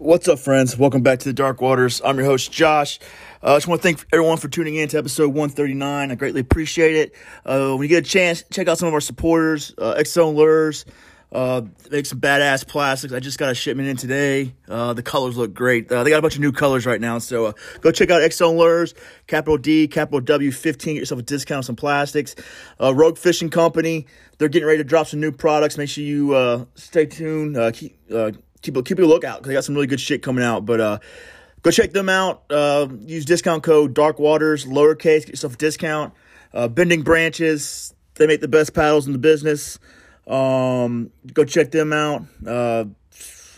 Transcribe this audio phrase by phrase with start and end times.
[0.00, 0.78] What's up, friends?
[0.78, 2.00] Welcome back to the Dark Waters.
[2.02, 2.98] I'm your host, Josh.
[3.42, 6.10] I uh, just want to thank everyone for tuning in to episode 139.
[6.10, 7.14] I greatly appreciate it.
[7.44, 10.86] Uh, when you get a chance, check out some of our supporters, uh, Lures,
[11.32, 11.60] uh,
[11.90, 13.12] make some badass plastics.
[13.12, 14.54] I just got a shipment in today.
[14.66, 15.92] Uh, the colors look great.
[15.92, 18.22] Uh, they got a bunch of new colors right now, so uh, go check out
[18.22, 18.94] X-Zone Lures,
[19.26, 20.94] capital D, capital W, 15.
[20.94, 22.34] Get yourself a discount on some plastics.
[22.80, 24.06] Uh, Rogue Fishing Company,
[24.38, 25.76] they're getting ready to drop some new products.
[25.76, 27.58] Make sure you uh, stay tuned.
[27.58, 27.70] Uh,
[28.62, 30.66] keep uh, keep a lookout because they got some really good shit coming out.
[30.66, 30.98] But uh,
[31.62, 32.42] go check them out.
[32.50, 35.20] Uh, use discount code Dark Waters lowercase.
[35.20, 36.14] Get yourself a discount.
[36.52, 39.78] Uh, Bending Branches, they make the best paddles in the business.
[40.26, 42.22] Um, go check them out.
[42.46, 42.84] Uh,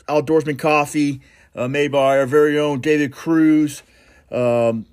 [0.09, 1.21] Outdoorsman Coffee,
[1.55, 3.83] uh, made by our very own David Cruz.
[4.31, 4.87] Um,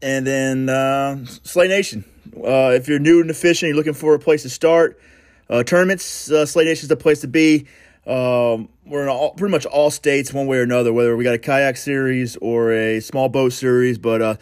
[0.00, 2.04] and then uh, Slay Nation.
[2.36, 5.00] Uh, if you're new into fishing, you're looking for a place to start,
[5.50, 7.66] uh, tournaments, uh, Slay Nation is the place to be.
[8.08, 11.34] Um, we're in all, pretty much all states, one way or another, whether we got
[11.34, 13.98] a kayak series or a small boat series.
[13.98, 14.36] But uh,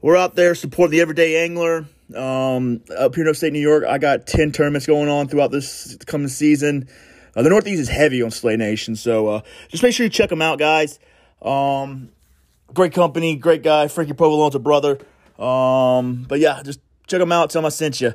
[0.00, 1.86] we're out there supporting the everyday angler.
[2.14, 5.96] Um, up here in upstate New York, I got 10 tournaments going on throughout this
[6.06, 6.88] coming season.
[7.36, 10.30] Uh, the Northeast is heavy on Slay Nation, so uh, just make sure you check
[10.30, 10.98] them out, guys.
[11.42, 12.10] Um,
[12.74, 13.88] great company, great guy.
[13.88, 14.98] Frankie Provolone's a brother.
[15.38, 17.50] Um, but yeah, just check them out.
[17.50, 18.14] Tell them I sent you.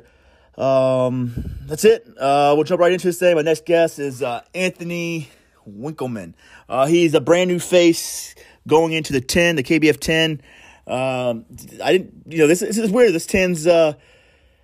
[0.56, 1.34] Um,
[1.66, 2.06] that's it.
[2.18, 3.34] Uh, we'll jump right into this thing.
[3.36, 5.28] My next guest is uh, Anthony
[5.66, 6.34] Winkleman.
[6.68, 8.34] Uh, he's a brand new face
[8.66, 10.40] going into the 10, the KBF 10.
[10.86, 11.44] Um,
[11.82, 13.12] I didn't, you know, this, this is weird.
[13.12, 13.94] This 10's, uh,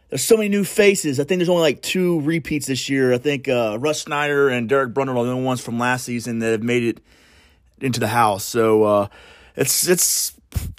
[0.09, 1.19] there's so many new faces.
[1.19, 3.13] I think there's only like two repeats this year.
[3.13, 6.39] I think uh, Russ Snyder and Derek Brunner are the only ones from last season
[6.41, 7.01] that have made it
[7.81, 8.45] into the house.
[8.45, 9.09] So uh,
[9.57, 10.35] it's it's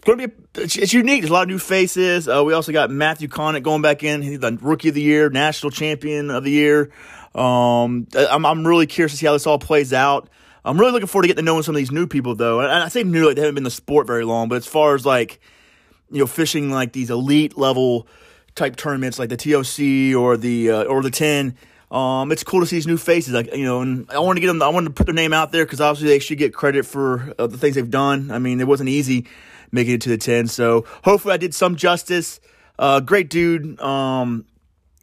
[0.06, 1.22] going to be it's, it's, unique.
[1.22, 2.28] There's a lot of new faces.
[2.28, 4.22] Uh, we also got Matthew Connick going back in.
[4.22, 6.92] He's the rookie of the year, national champion of the year.
[7.36, 10.30] Um, I'm I'm really curious to see how this all plays out.
[10.66, 12.62] I'm really looking forward to getting to know some of these new people, though.
[12.62, 14.68] And I say new, like they haven't been in the sport very long, but as
[14.68, 15.42] far as like,
[16.10, 18.08] you know, fishing like these elite level
[18.56, 21.56] type tournaments, like the TOC or the uh, or the ten,
[21.94, 23.34] um, it's cool to see these new faces.
[23.34, 24.62] Like you know, and I want to get them.
[24.62, 27.34] I want to put their name out there because obviously they should get credit for
[27.38, 28.32] uh, the things they've done.
[28.32, 29.28] I mean, it wasn't easy
[29.72, 32.40] making it to the ten, so hopefully I did some justice.
[32.80, 34.46] Uh, great dude, um,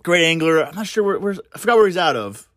[0.02, 0.66] great angler.
[0.66, 2.48] I'm not sure where, I forgot where he's out of.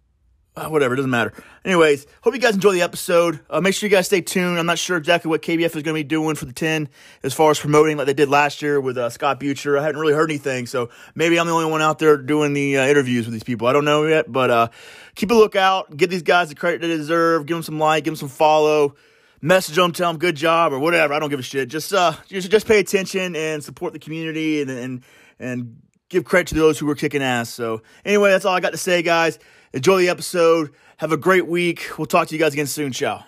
[0.56, 1.34] Uh, whatever, doesn't matter.
[1.66, 3.40] Anyways, hope you guys enjoy the episode.
[3.50, 4.60] Uh, make sure you guys stay tuned.
[4.60, 6.90] I'm not sure exactly what KBF is going to be doing for the 10
[7.24, 9.80] as far as promoting like they did last year with uh, Scott Butcher.
[9.80, 12.78] I hadn't really heard anything, so maybe I'm the only one out there doing the
[12.78, 13.66] uh, interviews with these people.
[13.66, 14.68] I don't know yet, but uh,
[15.16, 15.98] keep a lookout.
[15.98, 17.48] Give these guys the credit they deserve.
[17.48, 18.94] Give them some like, give them some follow.
[19.42, 21.16] Message them, tell them good job or whatever.
[21.16, 21.68] I don't give a shit.
[21.68, 25.04] Just uh, just, just pay attention and support the community and and
[25.40, 27.50] and give credit to those who were kicking ass.
[27.50, 29.40] So anyway, that's all I got to say, guys.
[29.74, 30.72] Enjoy the episode.
[30.98, 31.90] Have a great week.
[31.98, 32.92] We'll talk to you guys again soon.
[32.92, 33.26] Ciao.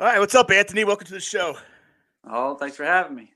[0.00, 0.82] All right, what's up, Anthony?
[0.84, 1.58] Welcome to the show.
[2.26, 3.34] Oh, thanks for having me,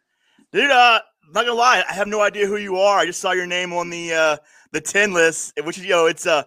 [0.50, 0.70] dude.
[0.70, 0.98] Uh,
[1.30, 3.00] not gonna lie, I have no idea who you are.
[3.00, 4.36] I just saw your name on the uh
[4.72, 6.44] the ten list, which you know it's uh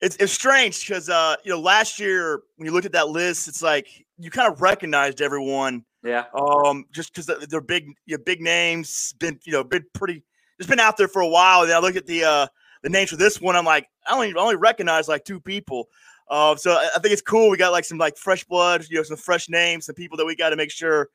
[0.00, 3.46] it's it's strange because uh you know last year when you looked at that list,
[3.46, 3.86] it's like
[4.18, 5.84] you kind of recognized everyone.
[6.02, 6.24] Yeah.
[6.34, 10.24] Um, just because they're big, you know, big names, been you know been pretty,
[10.58, 11.60] just been out there for a while.
[11.60, 12.46] And then I look at the uh
[12.82, 15.90] the names for this one, I'm like, I only I only recognize like two people.
[16.28, 17.50] Uh, so I think it's cool.
[17.50, 20.24] We got like some like fresh blood, you know, some fresh names, some people that
[20.24, 21.08] we got to make sure,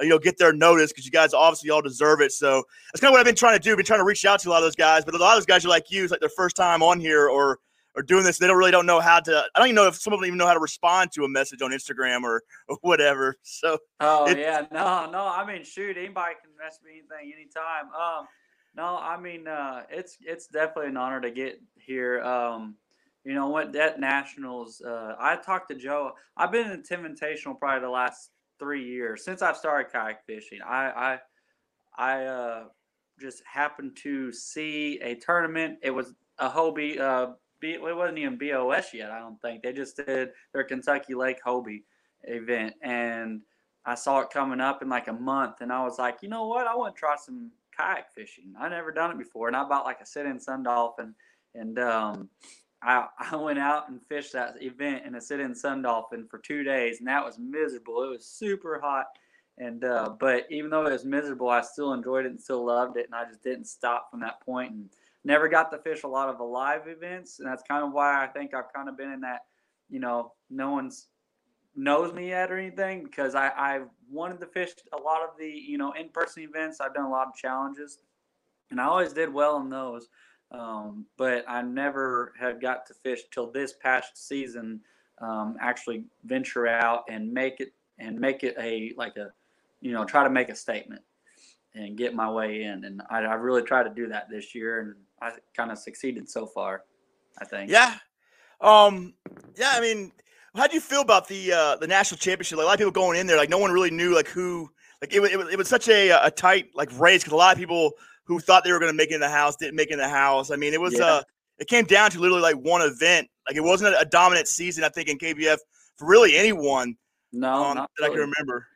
[0.00, 2.32] uh, you know, get their notice because you guys obviously all deserve it.
[2.32, 3.70] So that's kind of what I've been trying to do.
[3.70, 5.36] I've been trying to reach out to a lot of those guys, but a lot
[5.36, 6.02] of those guys are like you.
[6.02, 7.60] It's like their first time on here or
[7.96, 8.38] or doing this.
[8.38, 9.44] They don't really don't know how to.
[9.54, 11.28] I don't even know if some of them even know how to respond to a
[11.28, 13.36] message on Instagram or, or whatever.
[13.42, 15.26] So oh yeah, no, no.
[15.26, 17.86] I mean, shoot, anybody can message me anything anytime.
[17.94, 18.26] Um,
[18.76, 22.22] no, I mean, uh, it's it's definitely an honor to get here.
[22.22, 22.74] Um,
[23.26, 23.72] you know what?
[23.72, 24.80] That nationals.
[24.80, 26.12] Uh, I talked to Joe.
[26.36, 28.30] I've been in Invitational probably the last
[28.60, 30.60] three years since I've started kayak fishing.
[30.64, 31.18] I
[31.98, 32.64] I, I uh,
[33.20, 35.78] just happened to see a tournament.
[35.82, 37.00] It was a Hobie.
[37.00, 39.10] Uh, B, it wasn't even BOS yet.
[39.10, 41.82] I don't think they just did their Kentucky Lake Hobie
[42.22, 43.40] event, and
[43.84, 46.46] I saw it coming up in like a month, and I was like, you know
[46.46, 46.68] what?
[46.68, 48.54] I want to try some kayak fishing.
[48.56, 51.12] I never done it before, and I bought like a sit-in Sun Dolphin,
[51.56, 52.28] and um,
[52.82, 56.62] I, I went out and fished that event in a sit-in sun dolphin for two
[56.62, 58.02] days, and that was miserable.
[58.02, 59.06] It was super hot,
[59.58, 62.96] and uh, but even though it was miserable, I still enjoyed it and still loved
[62.96, 64.90] it, and I just didn't stop from that point and
[65.24, 68.22] never got to fish a lot of the live events, and that's kind of why
[68.22, 69.42] I think I've kind of been in that,
[69.88, 71.08] you know, no one's
[71.76, 75.48] knows me yet or anything because I I've wanted to fish a lot of the
[75.48, 76.80] you know in-person events.
[76.80, 77.98] I've done a lot of challenges,
[78.70, 80.08] and I always did well in those.
[80.52, 84.80] Um, but I never had got to fish till this past season.
[85.18, 89.32] Um, actually venture out and make it and make it a like a
[89.80, 91.02] you know try to make a statement
[91.74, 92.84] and get my way in.
[92.84, 96.28] And I, I really tried to do that this year and I kind of succeeded
[96.28, 96.84] so far
[97.38, 97.70] I think.
[97.70, 97.94] Yeah.
[98.60, 99.14] Um
[99.56, 100.12] yeah I mean
[100.54, 102.58] how do you feel about the uh the national championship?
[102.58, 104.70] Like a lot of people going in there like no one really knew like who
[105.00, 107.58] like it, it, it was such a a tight like race because a lot of
[107.58, 107.92] people
[108.26, 109.98] who thought they were going to make it in the house didn't make it in
[109.98, 110.50] the house.
[110.50, 111.04] I mean, it was yeah.
[111.04, 111.22] uh
[111.58, 113.28] it came down to literally like one event.
[113.48, 115.58] Like it wasn't a, a dominant season, I think, in KBF
[115.96, 116.96] for really anyone.
[117.32, 118.10] No, um, that really.
[118.10, 118.66] I can remember.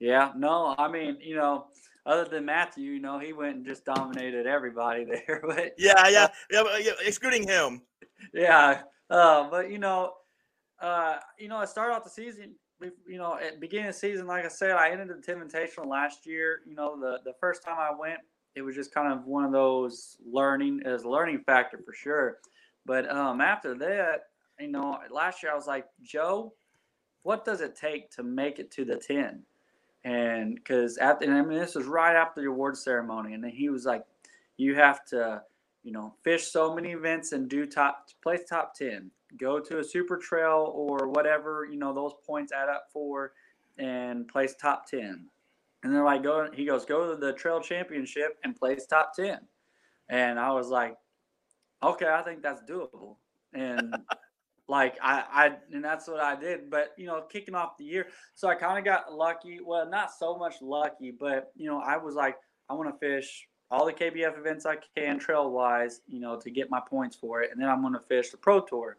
[0.00, 1.66] Yeah, no, I mean, you know,
[2.06, 5.42] other than Matthew, you know, he went and just dominated everybody there.
[5.46, 7.82] But yeah, yeah, uh, yeah, yeah excluding him.
[8.32, 10.14] Yeah, uh, but you know,
[10.80, 12.54] uh, you know, I started off the season.
[12.80, 16.26] You know, at beginning of season, like I said, I ended the Tim Invitational last
[16.26, 16.60] year.
[16.64, 18.20] You know, the the first time I went,
[18.58, 22.38] it was just kind of one of those learning as learning factor for sure.
[22.84, 24.24] But um, after that,
[24.58, 26.52] you know, last year I was like, Joe,
[27.22, 29.42] what does it take to make it to the 10?
[30.02, 33.34] And because after, and I mean, this was right after the award ceremony.
[33.34, 34.04] And then he was like,
[34.56, 35.42] you have to,
[35.84, 39.08] you know, fish so many events and do top, place top 10,
[39.38, 43.32] go to a super trail or whatever, you know, those points add up for
[43.78, 45.26] and place top 10.
[45.82, 46.48] And they're like, go.
[46.52, 49.38] He goes, go to the trail championship and place top ten.
[50.08, 50.96] And I was like,
[51.82, 53.16] okay, I think that's doable.
[53.54, 53.94] And
[54.68, 56.70] like I, I, and that's what I did.
[56.70, 59.60] But you know, kicking off the year, so I kind of got lucky.
[59.64, 62.36] Well, not so much lucky, but you know, I was like,
[62.68, 66.50] I want to fish all the KBF events I can trail wise, you know, to
[66.50, 68.96] get my points for it, and then I'm going to fish the Pro Tour.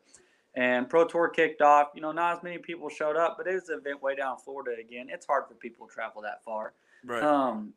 [0.56, 1.90] And Pro Tour kicked off.
[1.96, 4.38] You know, not as many people showed up, but it was an event way down
[4.38, 5.08] Florida again.
[5.10, 6.74] It's hard for people to travel that far.
[7.06, 7.24] Right.
[7.24, 7.74] Um,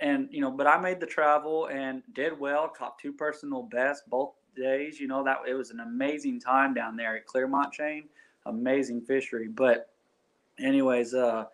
[0.00, 2.68] and you know, but I made the travel and did well.
[2.68, 4.98] Caught two personal best both days.
[4.98, 8.08] You know that it was an amazing time down there at Clermont Chain.
[8.46, 9.48] Amazing fishery.
[9.48, 9.90] But,
[10.58, 11.44] anyways, uh,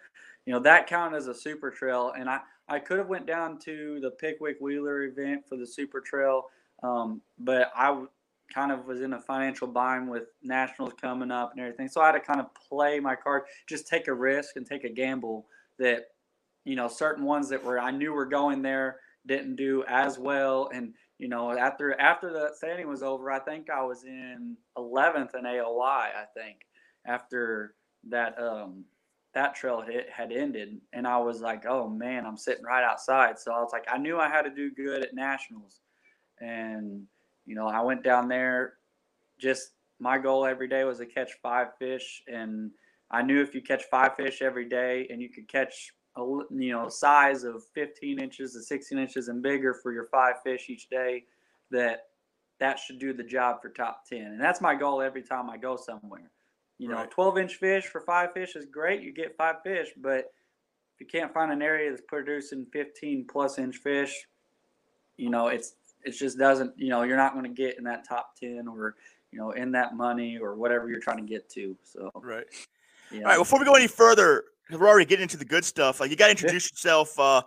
[0.47, 3.59] you know that counted as a super trail, and I I could have went down
[3.61, 6.47] to the Pickwick Wheeler event for the super trail,
[6.83, 8.05] um, but I
[8.53, 11.89] kind of was in a financial bind with nationals coming up and everything.
[11.89, 14.85] So I had to kind of play my card, just take a risk and take
[14.85, 15.47] a gamble
[15.79, 16.05] that,
[16.65, 20.71] you know, certain ones that were I knew were going there didn't do as well.
[20.73, 25.35] And, you know, after after the standing was over, I think I was in 11th
[25.35, 26.59] in AOY, I think,
[27.07, 27.75] after
[28.09, 28.85] that um
[29.35, 33.53] that trail had ended and I was like, "Oh man, I'm sitting right outside." So
[33.53, 35.81] I was like, I knew I had to do good at nationals.
[36.41, 37.07] And
[37.47, 38.75] you know, I went down there
[39.39, 39.71] just
[40.01, 42.71] my goal every day was to catch five fish and
[43.11, 46.73] I knew if you catch five fish every day and you could catch a you
[46.73, 50.89] know size of 15 inches to 16 inches and bigger for your five fish each
[50.89, 51.25] day
[51.71, 52.05] that
[52.59, 55.57] that should do the job for top 10 and that's my goal every time I
[55.57, 56.31] go somewhere
[56.79, 57.11] you know right.
[57.11, 60.33] 12 inch fish for five fish is great you get five fish but
[60.95, 64.27] if you can't find an area that's producing 15 plus inch fish
[65.17, 68.07] you know it's it just doesn't, you know, you're not going to get in that
[68.07, 68.97] top 10 or,
[69.33, 71.77] you know, in that money or whatever you're trying to get to.
[71.83, 72.45] So, right.
[73.11, 73.21] Yeah.
[73.21, 73.39] All right.
[73.39, 76.01] Before we go any further, we're already getting into the good stuff.
[76.01, 77.43] Like you got to introduce yourself, uh,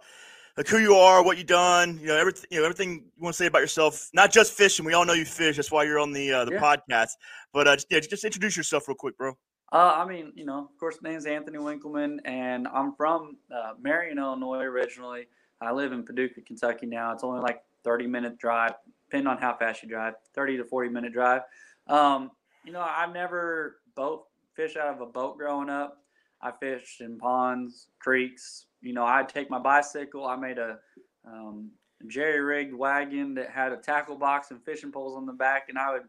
[0.58, 3.34] like who you are, what you done, you know, everything, you know, everything you want
[3.34, 4.86] to say about yourself, not just fishing.
[4.86, 5.56] We all know you fish.
[5.56, 6.60] That's why you're on the, uh, the yeah.
[6.60, 7.12] podcast,
[7.52, 9.34] but, uh, just, yeah, just introduce yourself real quick, bro.
[9.72, 13.74] Uh, I mean, you know, of course, my name's Anthony Winkleman, and I'm from uh,
[13.82, 15.28] Marion, Illinois originally.
[15.60, 17.12] I live in Paducah, Kentucky now.
[17.12, 18.74] It's only like 30 minute drive,
[19.10, 21.42] depending on how fast you drive, 30 to 40 minute drive.
[21.88, 22.32] Um,
[22.64, 24.26] you know, I've never boat
[24.56, 26.00] fished out of a boat growing up.
[26.42, 28.66] I fished in ponds, creeks.
[28.82, 30.26] You know, I'd take my bicycle.
[30.26, 30.78] I made a
[31.26, 31.72] um,
[32.08, 35.78] jerry rigged wagon that had a tackle box and fishing poles on the back, and
[35.78, 36.04] I would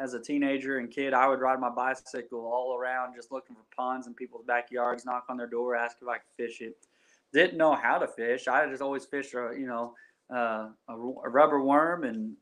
[0.00, 3.62] as a teenager and kid, I would ride my bicycle all around just looking for
[3.76, 6.74] ponds in people's backyards, knock on their door, ask if I could fish it.
[7.34, 8.48] Didn't know how to fish.
[8.48, 9.94] I just always fished, uh, you know,
[10.32, 12.34] uh, a, a, rubber worm and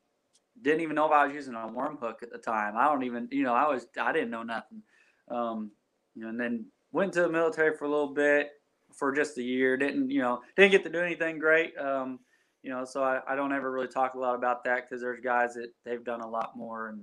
[0.63, 2.75] didn't even know if I was using a worm hook at the time.
[2.77, 4.83] I don't even, you know, I was, I didn't know nothing.
[5.31, 5.71] Um,
[6.15, 8.51] you know, and then went to the military for a little bit
[8.95, 9.77] for just a year.
[9.77, 11.77] Didn't, you know, didn't get to do anything great.
[11.79, 12.19] Um,
[12.63, 15.21] you know, so I, I don't ever really talk a lot about that because there's
[15.21, 17.01] guys that they've done a lot more and,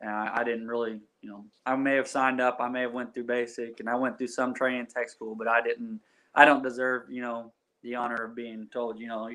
[0.00, 2.92] and I, I, didn't really, you know, I may have signed up, I may have
[2.92, 6.00] went through basic, and I went through some training tech school, but I didn't.
[6.34, 9.28] I don't deserve, you know, the honor of being told, you know,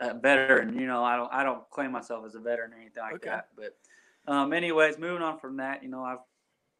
[0.00, 0.78] a veteran.
[0.78, 3.30] You know, I don't I don't claim myself as a veteran or anything like okay.
[3.30, 3.48] that.
[3.56, 3.76] But
[4.32, 6.18] um, anyways, moving on from that, you know, I've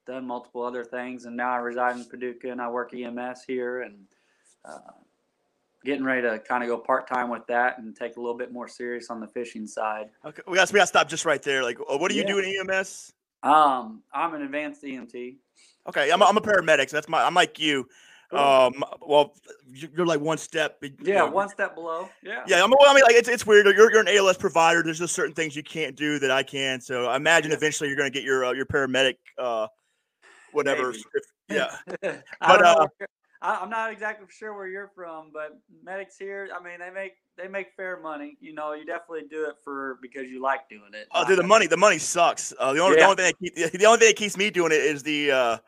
[0.07, 3.83] done multiple other things, and now I reside in Paducah and I work EMS here,
[3.83, 3.97] and
[4.64, 4.78] uh,
[5.85, 8.52] getting ready to kind of go part time with that and take a little bit
[8.52, 10.11] more serious on the fishing side.
[10.25, 11.62] Okay, we got we got to stop just right there.
[11.62, 12.28] Like, what do you yeah.
[12.28, 13.12] do in EMS?
[13.42, 15.37] Um, I'm an advanced EMT.
[15.88, 16.90] Okay, I'm a, I'm a paramedic.
[16.90, 17.88] So that's my I'm like you.
[18.33, 19.35] Um, well,
[19.67, 20.83] you're like one step.
[21.03, 22.09] Yeah, one step below.
[22.23, 22.43] Yeah.
[22.47, 23.67] Yeah, I mean, well, I mean, like it's it's weird.
[23.67, 24.83] You're you're an ALS provider.
[24.83, 26.81] There's just certain things you can't do that I can.
[26.81, 27.57] So I imagine yeah.
[27.57, 29.69] eventually you're going to get your uh, your paramedic, uh,
[30.53, 30.91] whatever.
[30.91, 31.05] If,
[31.49, 31.77] yeah.
[32.41, 32.87] but uh,
[33.43, 37.49] I'm not exactly sure where you're from, but medics here, I mean, they make they
[37.49, 38.37] make fair money.
[38.41, 41.09] You know, you definitely do it for because you like doing it.
[41.12, 42.55] Oh, dude, the money the money sucks.
[42.59, 43.03] Uh, the only yeah.
[43.03, 45.33] the only thing that keep, the only thing that keeps me doing it is the
[45.33, 45.59] uh,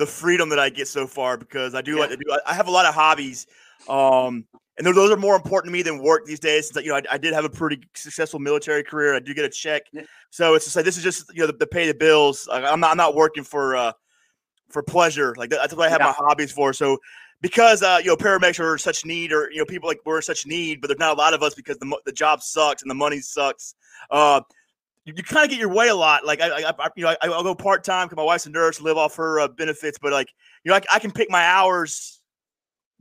[0.00, 2.00] the freedom that I get so far because I do yeah.
[2.00, 2.24] like to do.
[2.46, 3.46] I have a lot of hobbies,
[3.88, 4.46] um,
[4.78, 6.70] and those are more important to me than work these days.
[6.70, 9.14] Since, you know, I, I, did have a pretty successful military career.
[9.14, 10.02] I do get a check, yeah.
[10.30, 12.48] so it's just like this is just you know the, the pay the bills.
[12.50, 13.92] I'm not I'm not working for uh,
[14.70, 15.34] for pleasure.
[15.36, 16.14] Like that's what I have yeah.
[16.18, 16.72] my hobbies for.
[16.72, 16.98] So
[17.42, 20.22] because uh, you know paramedics are such need, or you know people like we're in
[20.22, 22.90] such need, but there's not a lot of us because the the job sucks and
[22.90, 23.74] the money sucks.
[24.10, 24.40] Uh,
[25.10, 26.24] you, you kind of get your way a lot.
[26.24, 28.50] Like I, I, I you know, I, will go part time because my wife's a
[28.50, 29.98] nurse, live off her uh, benefits.
[29.98, 30.28] But like,
[30.64, 32.20] you know, I, I can pick my hours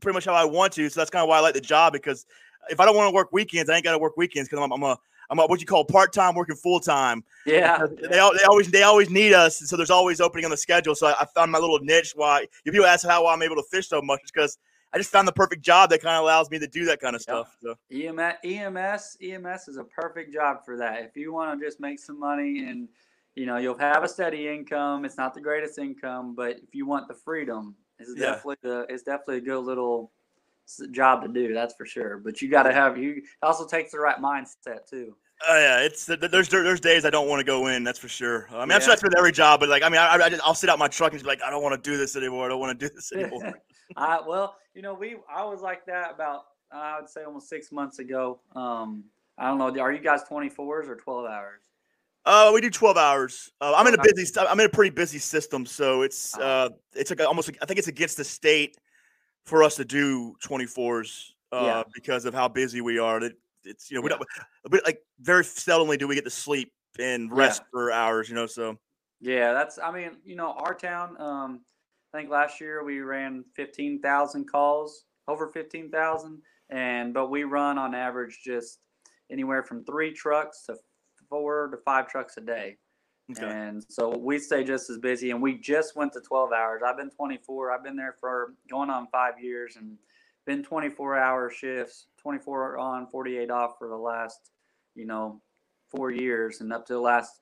[0.01, 0.89] pretty much how I want to.
[0.89, 2.25] So that's kind of why I like the job because
[2.69, 4.71] if I don't want to work weekends, I ain't got to work weekends because I'm,
[4.71, 4.97] I'm a
[5.31, 7.23] I'm a, what you call part time working full time.
[7.45, 10.95] Yeah, they, they always they always need us, so there's always opening on the schedule.
[10.95, 12.13] So I, I found my little niche.
[12.15, 14.57] Why if people ask how I'm able to fish so much, it's because
[14.91, 17.15] I just found the perfect job that kind of allows me to do that kind
[17.15, 17.55] of stuff.
[17.61, 17.75] So.
[17.91, 21.03] EMS, EMS, EMS is a perfect job for that.
[21.03, 22.87] If you want to just make some money and
[23.35, 26.87] you know you'll have a steady income, it's not the greatest income, but if you
[26.87, 28.31] want the freedom, it's yeah.
[28.31, 30.11] definitely the it's definitely a good little
[30.91, 31.53] job to do.
[31.53, 32.17] That's for sure.
[32.17, 33.21] But you got to have you.
[33.41, 35.15] Also takes the right mindset too.
[35.47, 37.83] Oh uh, yeah, it's there's there's days I don't want to go in.
[37.83, 38.47] That's for sure.
[38.49, 38.75] I mean, yeah.
[38.75, 40.77] I'm sure that's with every job, but like, I mean, I, I will sit out
[40.79, 42.45] my truck and be like, I don't want to do this anymore.
[42.45, 43.53] I don't want to do this anymore.
[43.95, 47.71] I well, you know, we I was like that about I would say almost six
[47.71, 48.41] months ago.
[48.55, 49.05] Um,
[49.37, 49.81] I don't know.
[49.81, 51.61] Are you guys 24s or 12 hours?
[52.25, 53.49] Uh, we do 12 hours.
[53.61, 54.31] Uh, I'm in a busy.
[54.37, 56.43] I'm in a pretty busy system, so it's uh-huh.
[56.43, 57.49] uh, it's like almost.
[57.61, 58.77] I think it's against the state
[59.49, 61.83] for us to do 24s uh, yeah.
[61.93, 63.21] because of how busy we are.
[63.23, 64.23] It, it's you know we don't
[64.69, 67.67] but like very seldomly do we get to sleep and rest yeah.
[67.71, 68.29] for hours.
[68.29, 68.77] You know, so
[69.19, 69.79] yeah, that's.
[69.79, 71.19] I mean, you know, our town.
[71.19, 71.61] Um,
[72.13, 77.93] I think last year we ran 15,000 calls, over 15,000, and but we run on
[77.93, 78.79] average just
[79.29, 80.75] anywhere from three trucks to
[81.29, 82.77] four to five trucks a day.
[83.31, 83.45] Okay.
[83.45, 86.81] And so we stay just as busy, and we just went to 12 hours.
[86.85, 87.71] I've been 24.
[87.71, 89.97] I've been there for going on five years, and
[90.45, 94.51] been 24 hour shifts, 24 on, 48 off for the last,
[94.95, 95.39] you know,
[95.89, 97.41] four years, and up to the last,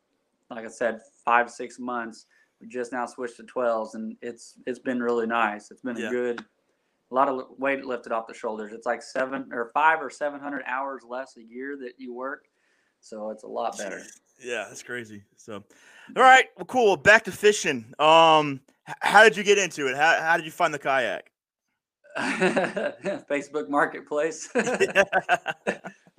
[0.49, 2.25] like I said, five six months
[2.59, 6.07] we just now switched to 12s and it's it's been really nice it's been yeah.
[6.07, 6.45] a good
[7.11, 10.39] a lot of weight lifted off the shoulders it's like seven or five or seven
[10.39, 12.45] hundred hours less a year that you work
[13.07, 14.03] so it's a lot better.
[14.43, 15.23] Yeah that's crazy.
[15.35, 15.63] So
[16.15, 16.97] all right well cool.
[16.97, 17.93] Back to fishing.
[17.99, 18.61] Um
[19.01, 19.95] how did you get into it?
[19.95, 21.31] How, how did you find the kayak?
[22.17, 24.49] Facebook marketplace.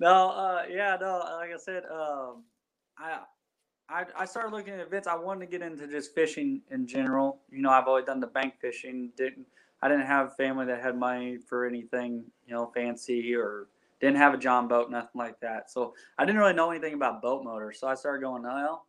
[0.01, 2.43] No uh yeah no like i said um
[2.97, 3.19] i
[3.89, 5.07] I, I started looking at events.
[5.07, 7.39] I wanted to get into just fishing in general.
[7.49, 9.09] You know, I've always done the bank fishing.
[9.17, 9.47] Didn't
[9.81, 13.67] I didn't have family that had money for anything, you know, fancy or
[14.01, 15.69] didn't have a John boat, nothing like that.
[15.69, 17.79] So I didn't really know anything about boat motors.
[17.79, 18.85] So I started going, well,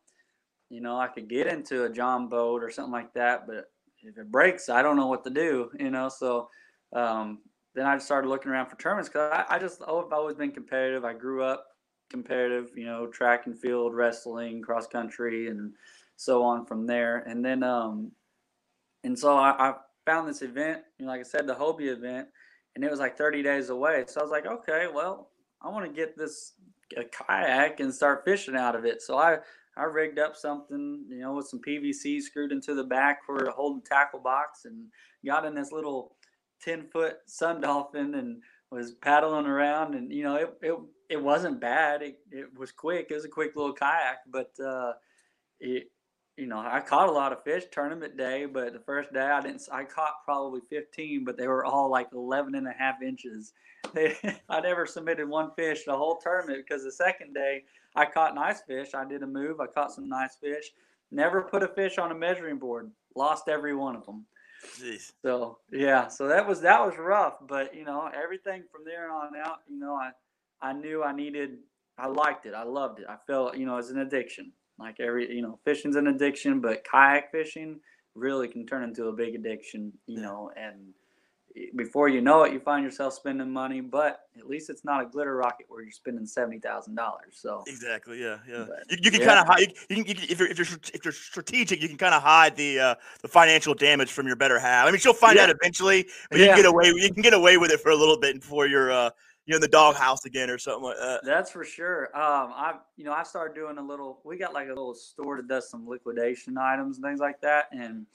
[0.69, 3.71] you know, I could get into a John boat or something like that, but
[4.02, 6.09] if it breaks, I don't know what to do, you know.
[6.09, 6.49] So
[6.93, 7.40] um,
[7.75, 11.05] then I started looking around for tournaments because I, I just I've always been competitive.
[11.05, 11.67] I grew up
[12.11, 15.73] competitive, you know, track and field, wrestling, cross country, and
[16.17, 17.19] so on from there.
[17.19, 18.11] And then, um,
[19.05, 19.75] and so I, I
[20.05, 22.29] found this event, you know, like I said, the Hobie event,
[22.75, 24.05] and it was like 30 days away.
[24.07, 25.31] So I was like, okay, well,
[25.62, 26.53] I want to get this
[27.12, 29.03] kayak and start fishing out of it.
[29.03, 29.39] So I,
[29.77, 33.53] I rigged up something, you know, with some PVC screwed into the back for a
[33.53, 34.87] holding tackle box and
[35.25, 36.17] got in this little
[36.62, 40.75] 10 foot sun dolphin and was paddling around and, you know, it, it
[41.11, 42.03] it wasn't bad.
[42.03, 43.09] It, it was quick.
[43.11, 44.93] It was a quick little kayak, but uh,
[45.59, 45.91] it,
[46.40, 49.40] you know, I caught a lot of fish tournament day, but the first day I
[49.42, 53.52] didn't, I caught probably 15, but they were all like 11 and a half inches.
[53.94, 54.14] They,
[54.49, 57.64] I never submitted one fish the whole tournament because the second day
[57.97, 58.90] I caught nice fish.
[58.94, 59.59] I did a move.
[59.59, 60.70] I caught some nice fish.
[61.11, 62.90] never put a fish on a measuring board.
[63.16, 64.26] Lost every one of them.
[64.78, 65.12] Jeez.
[65.23, 69.30] So yeah, so that was that was rough, but you know everything from there on
[69.37, 70.11] out, you know, I
[70.61, 71.59] I knew I needed,
[71.99, 73.06] I liked it, I loved it.
[73.09, 74.52] I felt you know it's an addiction.
[74.80, 77.80] Like every you know fishing's an addiction, but kayak fishing
[78.14, 79.92] really can turn into a big addiction.
[80.06, 80.94] You know, and
[81.76, 85.06] before you know it, you find yourself spending money, but at least it's not a
[85.06, 87.34] glitter rocket where you're spending seventy thousand dollars.
[87.34, 88.66] So exactly, yeah, yeah.
[88.68, 89.26] But, you, you, can yeah.
[89.26, 89.72] kind of hide.
[89.88, 92.22] You can, you can, if you're if you're if you're strategic, you can kind of
[92.22, 94.87] hide the uh, the financial damage from your better half.
[94.87, 95.44] I mean, she'll find yeah.
[95.44, 96.46] out eventually, but yeah.
[96.46, 96.87] you can get away.
[96.87, 98.92] You can get away with it for a little bit before you're.
[98.92, 99.10] Uh,
[99.47, 101.25] you're in the doghouse again or something like that.
[101.25, 102.04] That's for sure.
[102.14, 104.20] Um, I, you know, I started doing a little.
[104.25, 107.66] We got like a little store that does some liquidation items and things like that,
[107.73, 108.06] and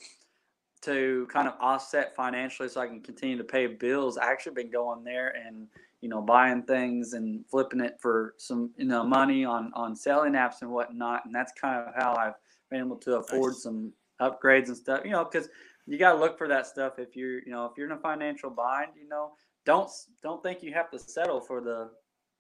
[0.86, 4.18] to kind of offset financially so I can continue to pay bills.
[4.18, 5.68] I actually been going there and
[6.02, 10.34] you know buying things and flipping it for some you know money on on selling
[10.34, 12.36] apps and whatnot, and that's kind of how I've
[12.70, 13.64] been able to afford nice.
[13.64, 13.92] some
[14.22, 15.02] upgrades and stuff.
[15.04, 15.50] You know, because
[15.88, 18.00] you got to look for that stuff if you're you know if you're in a
[18.00, 18.92] financial bind.
[18.96, 19.32] You know,
[19.66, 19.90] don't
[20.24, 21.90] don't think you have to settle for the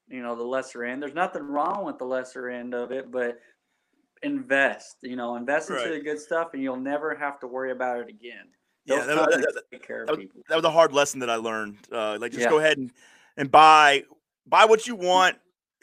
[0.07, 1.01] you know the lesser end.
[1.01, 3.39] There's nothing wrong with the lesser end of it, but
[4.23, 4.97] invest.
[5.01, 5.93] You know, invest into right.
[5.93, 8.45] the good stuff, and you'll never have to worry about it again.
[8.85, 11.77] yeah, that, was, that, that, was, that, was, a hard lesson that I learned.
[11.91, 12.49] Uh, like, just yeah.
[12.49, 12.91] go ahead and
[13.37, 14.03] and buy
[14.45, 15.37] buy what you want.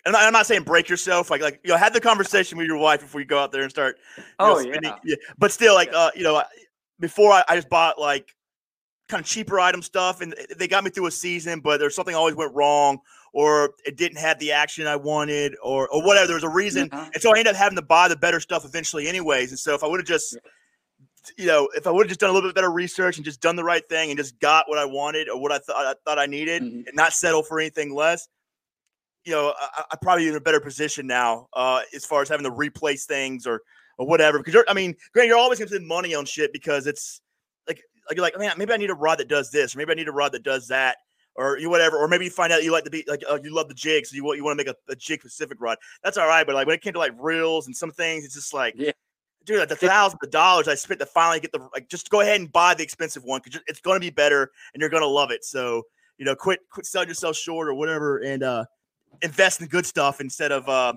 [0.05, 1.31] And I'm not saying break yourself.
[1.31, 3.63] Like, like you know, have the conversation with your wife before you go out there
[3.63, 3.97] and start.
[4.41, 4.97] oh know, yeah.
[5.05, 5.17] yeah.
[5.39, 6.43] But still, like, uh, you know,
[6.99, 8.35] before I, I just bought like
[9.09, 11.61] kind of cheaper item stuff, and they got me through a season.
[11.61, 12.99] But there's something always went wrong,
[13.33, 16.27] or it didn't have the action I wanted, or or whatever.
[16.27, 17.11] There was a reason, uh-huh.
[17.15, 19.51] and so I ended up having to buy the better stuff eventually, anyways.
[19.51, 20.39] And so if I would have just,
[21.37, 23.41] you know, if I would have just done a little bit better research and just
[23.41, 25.95] done the right thing and just got what I wanted or what I thought I
[26.05, 26.87] thought I needed, mm-hmm.
[26.87, 28.29] and not settle for anything less,
[29.25, 32.45] you know, I, am probably in a better position now uh, as far as having
[32.45, 33.63] to replace things or
[33.99, 34.39] or whatever.
[34.39, 37.21] Because you're, I mean, Grant, you're always going to spend money on shit because it's
[38.09, 39.95] like you're like, man, maybe I need a rod that does this, or maybe I
[39.95, 40.97] need a rod that does that
[41.35, 43.55] or you whatever, or maybe you find out you like to be like uh, you
[43.55, 45.79] love the jig, so you want you want to make a, a jig specific rod.
[46.03, 48.35] That's all right, but like when it came to like reels and some things, it's
[48.35, 48.93] just like, yeah.
[49.45, 52.21] dude, like the thousands of dollars I spent to finally get the like, just go
[52.21, 55.03] ahead and buy the expensive one because it's going to be better and you're going
[55.03, 55.45] to love it.
[55.45, 55.85] So
[56.19, 58.65] you know, quit quit selling yourself short or whatever, and uh,
[59.23, 60.93] invest in good stuff instead of uh,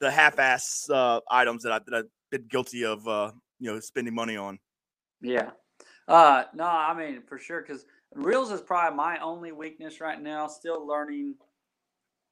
[0.00, 4.14] the half-ass uh, items that I that I've been guilty of, uh, you know, spending
[4.14, 4.58] money on.
[5.20, 5.50] Yeah.
[6.08, 10.46] Uh, no, I mean for sure because Reels is probably my only weakness right now.
[10.46, 11.34] Still learning,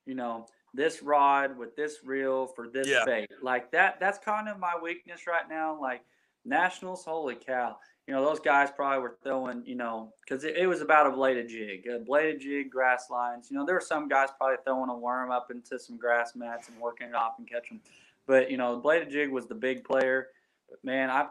[0.06, 3.04] you know, this rod with this reel for this yeah.
[3.04, 3.30] bait.
[3.42, 4.00] Like that.
[4.00, 5.80] That's kind of my weakness right now.
[5.80, 6.02] Like
[6.44, 7.76] nationals, holy cow!
[8.06, 11.10] You know, those guys probably were throwing, you know, because it, it, was about a
[11.10, 13.48] bladed jig, a bladed jig, grass lines.
[13.50, 16.68] You know, there were some guys probably throwing a worm up into some grass mats
[16.68, 17.80] and working it off and catching.
[18.26, 20.28] But you know, the bladed jig was the big player.
[20.68, 21.26] But man, I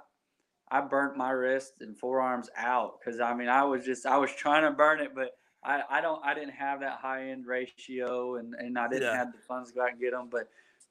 [0.74, 4.32] I burnt my wrist and forearms out because I mean I was just I was
[4.32, 8.38] trying to burn it, but I, I don't I didn't have that high end ratio
[8.38, 9.16] and, and I didn't yeah.
[9.16, 10.30] have the funds to go out and get them.
[10.32, 10.50] But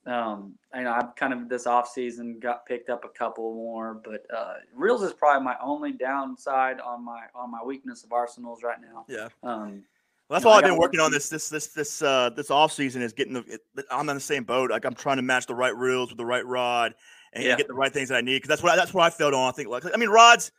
[0.08, 4.00] um, you know I've kind of this off season got picked up a couple more,
[4.04, 8.62] but uh, reels is probably my only downside on my on my weakness of arsenals
[8.62, 9.04] right now.
[9.08, 9.30] Yeah.
[9.42, 9.82] Um,
[10.28, 13.02] well, that's all I've been working on this this this this uh this off season
[13.02, 14.70] is getting the it, I'm on the same boat.
[14.70, 16.94] Like I'm trying to match the right reels with the right rod
[17.32, 17.56] and yeah.
[17.56, 19.34] get the right things that I need because that's what I, that's what I felt
[19.34, 19.48] on.
[19.48, 20.52] I think like I mean rods,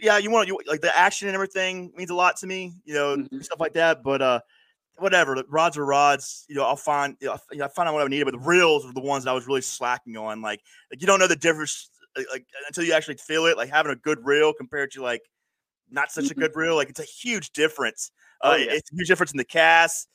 [0.00, 2.94] yeah, you want you like the action and everything means a lot to me, you
[2.94, 3.40] know, mm-hmm.
[3.40, 4.02] stuff like that.
[4.02, 4.40] But uh,
[4.98, 6.44] whatever, rods are rods.
[6.48, 8.86] You know, I'll find you know, I find out what I needed, but the reels
[8.86, 10.42] are the ones that I was really slacking on.
[10.42, 11.90] Like like you don't know the difference
[12.32, 13.56] like until you actually feel it.
[13.56, 15.22] Like having a good reel compared to like
[15.90, 16.40] not such mm-hmm.
[16.40, 18.10] a good reel, like it's a huge difference.
[18.42, 18.72] Oh, uh, yeah.
[18.72, 20.08] It's a huge difference in the cast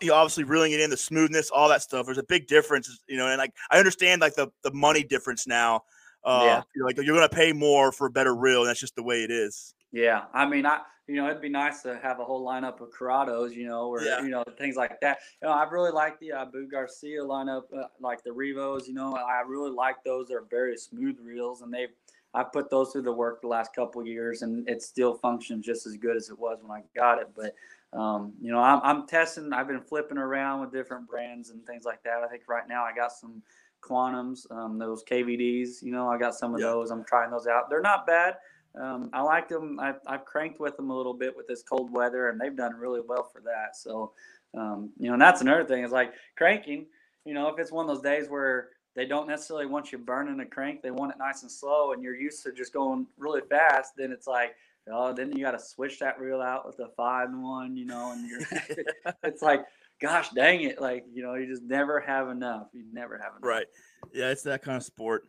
[0.00, 2.06] you know, obviously reeling it in, the smoothness, all that stuff.
[2.06, 5.46] There's a big difference, you know, and like I understand like the the money difference
[5.46, 5.82] now.
[6.24, 6.62] Uh, yeah.
[6.74, 9.22] You're like you're gonna pay more for a better reel, and that's just the way
[9.22, 9.74] it is.
[9.92, 12.90] Yeah, I mean, I you know it'd be nice to have a whole lineup of
[12.90, 14.20] Curados, you know, or yeah.
[14.20, 15.18] you know things like that.
[15.40, 18.88] You know, I really like the uh, Abu Garcia lineup, uh, like the Revos.
[18.88, 20.28] You know, I really like those.
[20.28, 21.92] They're very smooth reels, and they've
[22.34, 25.86] I've put those through the work the last couple years, and it still functions just
[25.86, 27.28] as good as it was when I got it.
[27.34, 27.54] But
[27.92, 29.52] um, you know, I'm, I'm, testing.
[29.52, 32.22] I've been flipping around with different brands and things like that.
[32.22, 33.42] I think right now I got some
[33.82, 35.82] Quantums, um, those KVDs.
[35.82, 36.90] You know, I got some of those.
[36.90, 37.70] I'm trying those out.
[37.70, 38.34] They're not bad.
[38.78, 39.80] Um, I like them.
[39.80, 42.74] I've, I've, cranked with them a little bit with this cold weather, and they've done
[42.74, 43.76] really well for that.
[43.76, 44.12] So,
[44.54, 46.86] um, you know, and that's another thing is like cranking.
[47.24, 50.40] You know, if it's one of those days where they don't necessarily want you burning
[50.40, 53.40] a crank, they want it nice and slow, and you're used to just going really
[53.48, 54.54] fast, then it's like
[54.92, 57.86] oh, then you got to switch that reel out with the five and one, you
[57.86, 58.40] know, and you're,
[59.22, 59.64] it's like,
[60.00, 60.80] gosh dang it.
[60.80, 62.68] Like, you know, you just never have enough.
[62.72, 63.42] You never have enough.
[63.42, 63.66] Right.
[64.12, 64.30] Yeah.
[64.30, 65.24] It's that kind of sport.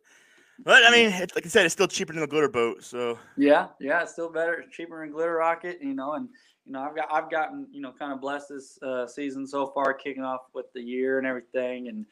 [0.63, 2.83] But I mean, like I said, it's still cheaper than the glitter boat.
[2.83, 5.79] So yeah, yeah, it's still better, cheaper than glitter rocket.
[5.81, 6.27] You know, and
[6.65, 9.67] you know, I've got I've gotten you know kind of blessed this uh, season so
[9.67, 12.05] far, kicking off with the year and everything, and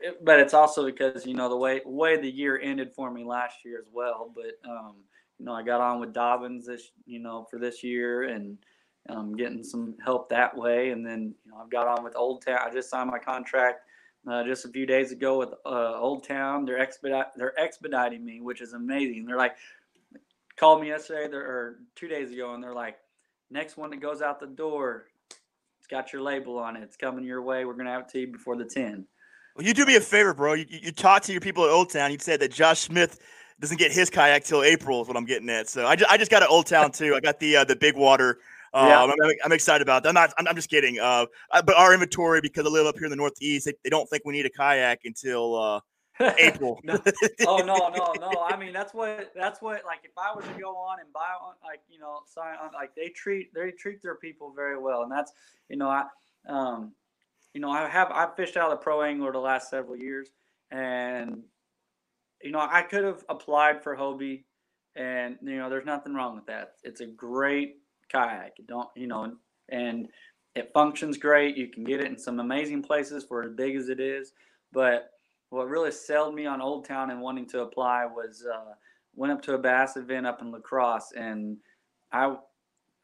[0.00, 3.24] it, but it's also because you know the way way the year ended for me
[3.24, 4.30] last year as well.
[4.34, 4.96] But um,
[5.38, 8.58] you know, I got on with Dobyns this you know for this year and.
[9.08, 12.44] Um, getting some help that way, and then you know I've got on with Old
[12.44, 12.58] Town.
[12.60, 13.82] I just signed my contract
[14.28, 16.64] uh, just a few days ago with uh, Old Town.
[16.64, 19.24] They're expedite they're expediting me, which is amazing.
[19.26, 19.56] They're like
[20.56, 22.96] called me yesterday or two days ago, and they're like,
[23.50, 25.06] next one that goes out the door,
[25.78, 26.82] it's got your label on it.
[26.82, 27.64] It's coming your way.
[27.64, 29.06] We're gonna have it to you before the ten.
[29.54, 30.54] Well, you do me a favor, bro.
[30.54, 32.10] You, you talk to your people at Old Town.
[32.12, 33.18] You said that Josh Smith
[33.60, 35.68] doesn't get his kayak till April is what I'm getting at.
[35.68, 37.14] So I just, I just got an Old Town too.
[37.14, 38.38] I got the uh, the big water
[38.76, 39.02] yeah.
[39.02, 40.10] Um, I'm, I'm, excited about that.
[40.10, 40.34] I'm not.
[40.38, 40.98] I'm, I'm just kidding.
[40.98, 44.08] Uh, but our inventory, because I live up here in the Northeast, they, they don't
[44.08, 45.80] think we need a kayak until uh,
[46.38, 46.80] April.
[46.84, 46.98] no.
[47.46, 48.46] Oh no, no, no.
[48.46, 51.34] I mean, that's what that's what like if I was to go on and buy
[51.40, 55.02] one, like you know sign on like they treat they treat their people very well,
[55.02, 55.32] and that's
[55.68, 56.04] you know I
[56.48, 56.92] um
[57.54, 60.30] you know I have I've fished out of the pro angler the last several years,
[60.70, 61.42] and
[62.42, 64.44] you know I could have applied for Hobie,
[64.94, 66.74] and you know there's nothing wrong with that.
[66.82, 67.76] It's a great
[68.08, 68.56] kayak.
[68.66, 69.32] don't, you know,
[69.68, 70.08] and
[70.54, 71.56] it functions great.
[71.56, 74.32] You can get it in some amazing places for as big as it is.
[74.72, 75.10] But
[75.50, 78.72] what really sold me on Old Town and wanting to apply was uh,
[79.14, 81.58] went up to a bass event up in La Crosse, and
[82.12, 82.36] I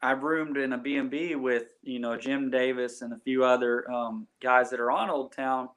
[0.01, 4.27] I roomed in a B&B with you know Jim Davis and a few other um,
[4.41, 5.69] guys that are on Old Town.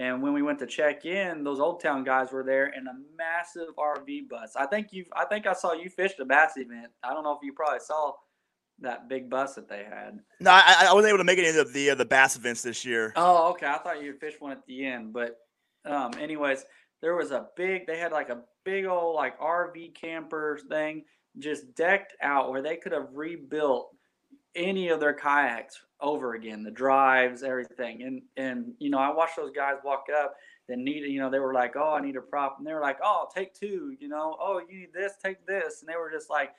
[0.00, 2.94] And when we went to check in, those Old Town guys were there in a
[3.18, 4.56] massive RV bus.
[4.56, 6.86] I think you I think I saw you fish the bass event.
[7.04, 8.12] I don't know if you probably saw
[8.80, 10.20] that big bus that they had.
[10.40, 12.82] No, I, I wasn't able to make any of the uh, the bass events this
[12.82, 13.12] year.
[13.14, 13.66] Oh, okay.
[13.66, 15.36] I thought you fished one at the end, but
[15.84, 16.64] um, anyways,
[17.02, 17.86] there was a big.
[17.86, 21.04] They had like a big old like RV camper thing
[21.38, 23.94] just decked out where they could have rebuilt
[24.54, 28.02] any of their kayaks over again, the drives, everything.
[28.02, 30.34] And and you know, I watched those guys walk up
[30.68, 32.80] that needed, you know, they were like, "Oh, I need a prop," and they were
[32.80, 36.10] like, "Oh, take two, you know, oh, you need this, take this," and they were
[36.10, 36.50] just like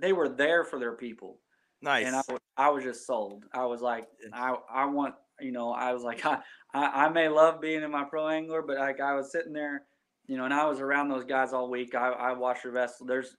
[0.00, 1.38] they were there for their people.
[1.82, 2.06] Nice.
[2.06, 2.22] And I,
[2.56, 3.44] I was just sold.
[3.52, 6.38] I was like, I, I want, you know, I was like, I,
[6.74, 9.84] I, I may love being in my pro angler, but like I was sitting there,
[10.26, 11.94] you know, and I was around those guys all week.
[11.94, 13.06] I, I watched their vessel.
[13.06, 13.36] There's,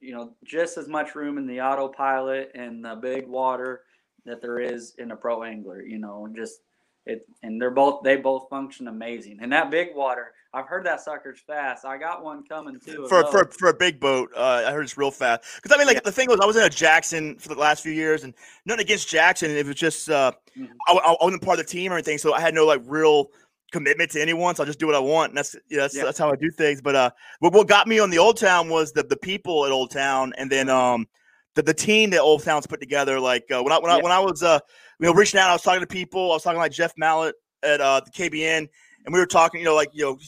[0.00, 3.82] you know, just as much room in the autopilot and the big water
[4.24, 6.60] that there is in a pro angler, you know, just
[7.06, 9.38] it, and they're both, they both function amazing.
[9.40, 11.84] And that big water, I've heard that sucker's fast.
[11.84, 13.06] I got one coming too.
[13.08, 15.44] For for, for a big boat, uh, I heard it's real fast.
[15.56, 16.02] Because I mean, like yeah.
[16.04, 18.32] the thing was, I was in a Jackson for the last few years, and
[18.64, 19.50] nothing against Jackson.
[19.50, 20.72] It was just uh, mm-hmm.
[20.88, 23.30] I, I, wasn't part of the team or anything, so I had no like real
[23.72, 24.54] commitment to anyone.
[24.54, 26.04] So I just do what I want, and that's yeah, that's, yeah.
[26.04, 26.80] that's how I do things.
[26.80, 29.72] But uh, what, what got me on the Old Town was the the people at
[29.72, 31.06] Old Town, and then um,
[31.54, 33.20] the the team that Old Town's put together.
[33.20, 34.60] Like uh, when I when I when I was uh,
[35.00, 36.30] you know, reaching out, I was talking to people.
[36.30, 38.68] I was talking like Jeff Mallett at uh the KBN
[39.08, 40.18] and we were talking, you know, like you know,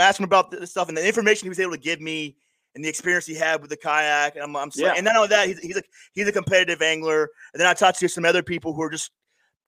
[0.00, 2.36] asking about this stuff and the information he was able to give me
[2.76, 4.36] and the experience he had with the kayak.
[4.36, 4.94] And I'm, I'm yeah.
[4.96, 7.28] and not only that, he's, he's a he's a competitive angler.
[7.52, 9.10] And then I talked to some other people who are just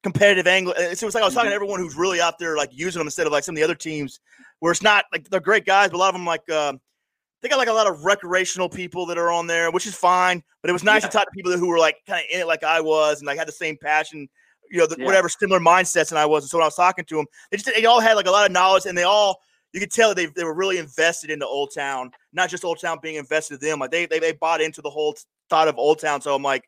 [0.02, 0.74] competitive angle.
[0.76, 1.54] So it was like I was talking to mm-hmm.
[1.54, 3.74] everyone who's really out there like using them instead of like some of the other
[3.74, 4.20] teams
[4.60, 6.72] where it's not like they're great guys, but a lot of them like uh,
[7.40, 10.42] they got like a lot of recreational people that are on there, which is fine.
[10.60, 11.08] But it was nice yeah.
[11.08, 13.26] to talk to people who were like kind of in it like I was and
[13.26, 14.28] like had the same passion
[14.72, 15.04] you know, the, yeah.
[15.04, 16.44] whatever similar mindsets than I was.
[16.44, 18.30] And so when I was talking to them, they just they all had like a
[18.30, 19.40] lot of knowledge, and they all
[19.72, 22.80] you could tell that they, they were really invested into Old Town, not just Old
[22.80, 23.78] Town being invested in them.
[23.78, 25.14] Like they they, they bought into the whole
[25.50, 26.20] thought of Old Town.
[26.22, 26.64] So I'm like,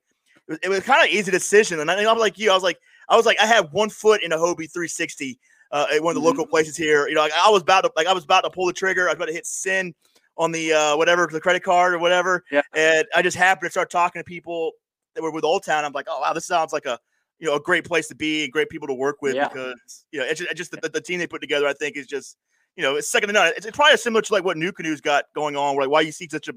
[0.48, 1.80] it was, it was kind of easy decision.
[1.80, 4.22] And I, am like you, I was like, I was like, I had one foot
[4.22, 5.38] in a Hobie 360
[5.70, 6.38] uh, at one of the mm-hmm.
[6.38, 7.08] local places here.
[7.08, 9.08] You know, like I was about to like I was about to pull the trigger.
[9.08, 9.94] I was about to hit send
[10.36, 12.44] on the uh, whatever the credit card or whatever.
[12.50, 12.62] Yeah.
[12.74, 14.72] And I just happened to start talking to people
[15.14, 15.84] that were with Old Town.
[15.84, 16.98] I'm like, oh wow, this sounds like a
[17.38, 19.48] you know a great place to be and great people to work with yeah.
[19.48, 21.66] because you know it's just, it's just the, the, team they put together.
[21.66, 22.36] I think is just
[22.76, 23.52] you know it's second to none.
[23.56, 25.76] It's, it's probably similar to like what NuCanoe's got going on.
[25.76, 26.54] Where like why you see such a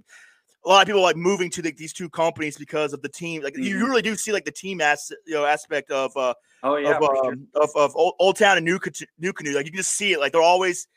[0.68, 3.42] a lot of people like moving to the, these two companies because of the team.
[3.42, 3.64] Like mm-hmm.
[3.64, 6.98] you really do see like the team as you know aspect of uh oh yeah
[6.98, 7.64] of, um, sure.
[7.64, 9.56] of, of, Old, Old, Town and NuCanoe.
[9.56, 10.20] Like you can just see it.
[10.20, 10.88] Like they're always.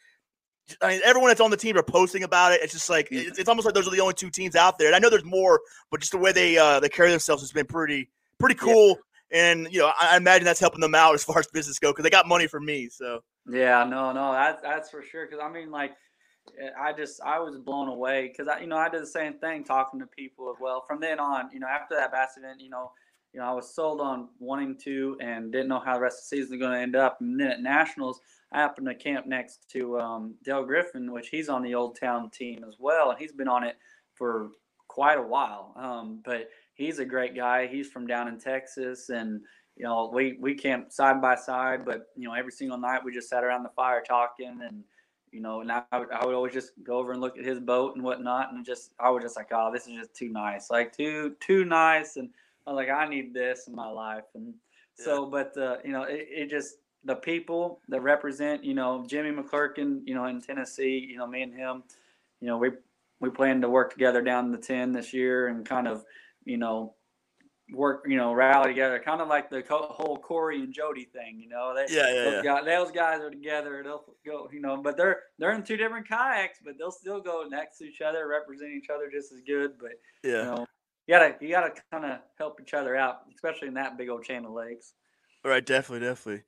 [0.80, 2.60] I mean, everyone that's on the team are posting about it.
[2.62, 4.86] It's just like it's, it's almost like those are the only two teams out there.
[4.86, 7.52] And I know there's more, but just the way they uh they carry themselves has
[7.52, 8.88] been pretty pretty cool.
[8.88, 8.94] Yeah
[9.32, 12.02] and you know I, imagine that's helping them out as far as business go because
[12.02, 12.88] they got money from me.
[12.88, 15.26] So yeah, no, no, that's that's for sure.
[15.26, 15.92] Because I mean, like,
[16.78, 19.64] I just I was blown away because I you know I did the same thing
[19.64, 20.84] talking to people as well.
[20.86, 22.92] From then on, you know, after that bass event, you know,
[23.32, 26.30] you know, I was sold on wanting to and didn't know how the rest of
[26.30, 27.18] the season was going to end up.
[27.20, 28.20] And then at Nationals,
[28.52, 32.30] I happened to camp next to um, Dale Griffin, which he's on the Old Town
[32.30, 33.76] team as well, and he's been on it
[34.14, 34.50] for
[34.88, 35.72] quite a while.
[35.76, 37.68] Um, but he's a great guy.
[37.68, 39.40] He's from down in Texas, and
[39.76, 41.84] you know, we we camped side by side.
[41.84, 44.82] But you know, every single night we just sat around the fire talking and
[45.32, 47.60] you know, and I would, I would always just go over and look at his
[47.60, 50.70] boat and whatnot, and just I was just like, oh, this is just too nice,
[50.70, 52.30] like too too nice, and
[52.66, 54.54] I was like, I need this in my life, and
[54.98, 55.04] yeah.
[55.04, 59.30] so, but uh, you know, it, it just the people that represent, you know, Jimmy
[59.30, 61.82] McClurkin, you know, in Tennessee, you know, me and him,
[62.40, 62.70] you know, we
[63.20, 66.04] we plan to work together down the ten this year and kind of,
[66.44, 66.94] you know,
[67.72, 71.48] work, you know, rally together, kind of like the whole Corey and Jody thing, you
[71.48, 71.74] know.
[71.74, 72.42] They, yeah, yeah, those, yeah.
[72.42, 73.82] Guys, those guys are together.
[73.82, 77.44] They'll go, you know, but they're they're in two different kayaks, but they'll still go
[77.48, 79.72] next to each other, represent each other just as good.
[79.80, 80.66] But yeah, you know,
[81.06, 84.24] you gotta you gotta kind of help each other out, especially in that big old
[84.24, 84.94] chain of lakes.
[85.44, 86.42] All right, definitely, definitely.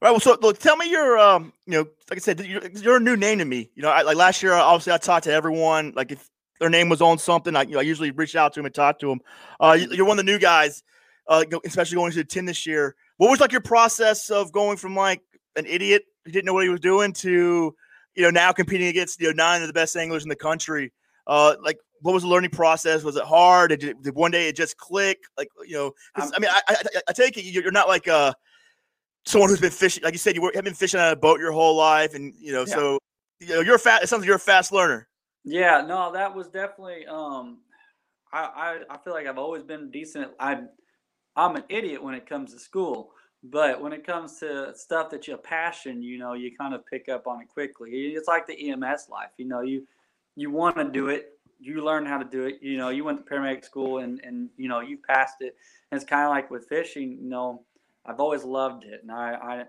[0.00, 2.64] All right, well, so look, tell me your, um, you know, like I said, you're,
[2.68, 3.68] you're a new name to me.
[3.74, 5.92] You know, I, like last year, obviously, I talked to everyone.
[5.96, 8.60] Like if their name was on something, I, you know, I usually reach out to
[8.60, 9.20] them and talk to them.
[9.60, 10.82] Uh, you're one of the new guys
[11.28, 12.96] uh, especially going to the 10 this year.
[13.18, 15.20] What was like your process of going from like
[15.56, 17.74] an idiot who didn't know what he was doing to,
[18.14, 20.92] you know, now competing against, you know, nine of the best anglers in the country?
[21.26, 23.02] Uh, like, what was the learning process?
[23.02, 23.70] Was it hard?
[23.70, 25.18] Did, it, did one day it just click?
[25.36, 26.76] Like, you know, I mean, I, I,
[27.08, 28.32] I, take it you're not like uh,
[29.26, 31.52] someone who's been fishing, like you said, you have been fishing on a boat your
[31.52, 32.74] whole life, and you know, yeah.
[32.74, 32.98] so
[33.40, 34.04] you know, you're fast.
[34.04, 35.08] It sounds like you're a fast learner.
[35.44, 37.06] Yeah, no, that was definitely.
[37.06, 37.58] Um,
[38.32, 40.32] I, I I feel like I've always been decent.
[40.40, 40.62] I
[41.36, 43.12] I'm an idiot when it comes to school,
[43.44, 47.08] but when it comes to stuff that you're passionate, you know, you kind of pick
[47.08, 47.90] up on it quickly.
[47.90, 49.86] It's like the EMS life, you know, you
[50.36, 52.56] you want to do it, you learn how to do it.
[52.62, 55.56] You know, you went to paramedic school and and you know you passed it.
[55.92, 57.64] And it's kind of like with fishing, you know,
[58.06, 59.64] I've always loved it, and I I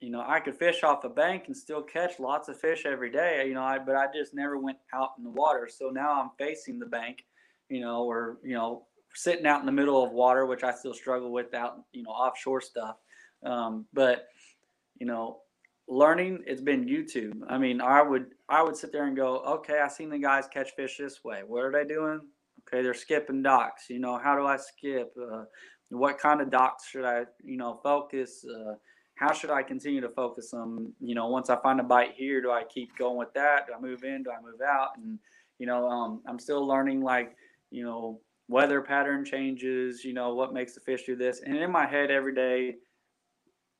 [0.00, 3.10] you know, I could fish off a bank and still catch lots of fish every
[3.10, 5.68] day, you know, I, but I just never went out in the water.
[5.70, 7.24] So now I'm facing the bank,
[7.68, 10.94] you know, or, you know, sitting out in the middle of water, which I still
[10.94, 12.96] struggle with out, you know, offshore stuff.
[13.44, 14.26] Um, but
[14.98, 15.40] you know,
[15.88, 17.40] learning it's been YouTube.
[17.48, 20.46] I mean, I would I would sit there and go, okay, I seen the guys
[20.52, 21.40] catch fish this way.
[21.46, 22.20] What are they doing?
[22.68, 23.88] Okay, they're skipping docks.
[23.88, 25.12] You know, how do I skip?
[25.20, 25.44] Uh,
[25.88, 28.44] what kind of docks should I, you know, focus?
[28.44, 28.74] Uh,
[29.20, 30.94] how should I continue to focus them?
[30.98, 33.66] You know, once I find a bite here, do I keep going with that?
[33.66, 34.22] Do I move in?
[34.22, 34.96] Do I move out?
[34.96, 35.18] And
[35.58, 37.36] you know, um, I'm still learning like,
[37.70, 41.42] you know, weather pattern changes, you know, what makes the fish do this.
[41.44, 42.76] And in my head every day,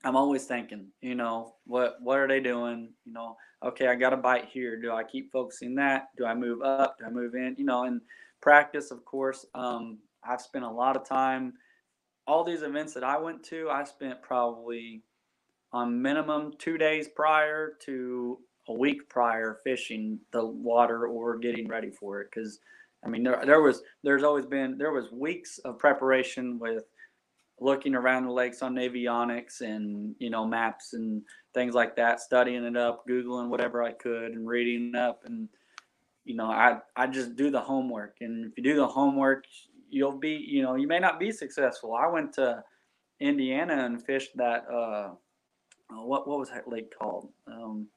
[0.04, 2.92] I'm always thinking, you know, what what are they doing?
[3.06, 4.78] You know, okay, I got a bite here.
[4.78, 6.08] Do I keep focusing that?
[6.18, 6.98] Do I move up?
[6.98, 7.54] Do I move in?
[7.56, 8.02] You know, and
[8.42, 9.46] practice, of course.
[9.54, 11.54] Um, I've spent a lot of time.
[12.26, 15.02] All these events that I went to, I spent probably
[15.72, 21.90] on minimum two days prior to a week prior fishing the water or getting ready
[21.90, 22.60] for it because
[23.04, 26.84] I mean, there, there was, there's always been, there was weeks of preparation with
[27.58, 31.22] looking around the lakes on Navionics and, you know, maps and
[31.54, 35.22] things like that, studying it up, Googling whatever I could and reading up.
[35.24, 35.48] And,
[36.24, 38.16] you know, I, I just do the homework.
[38.20, 39.44] And if you do the homework,
[39.88, 41.94] you'll be, you know, you may not be successful.
[41.94, 42.62] I went to
[43.18, 45.14] Indiana and fished that, uh,
[45.92, 47.28] what, what was that lake called?
[47.46, 47.88] Um,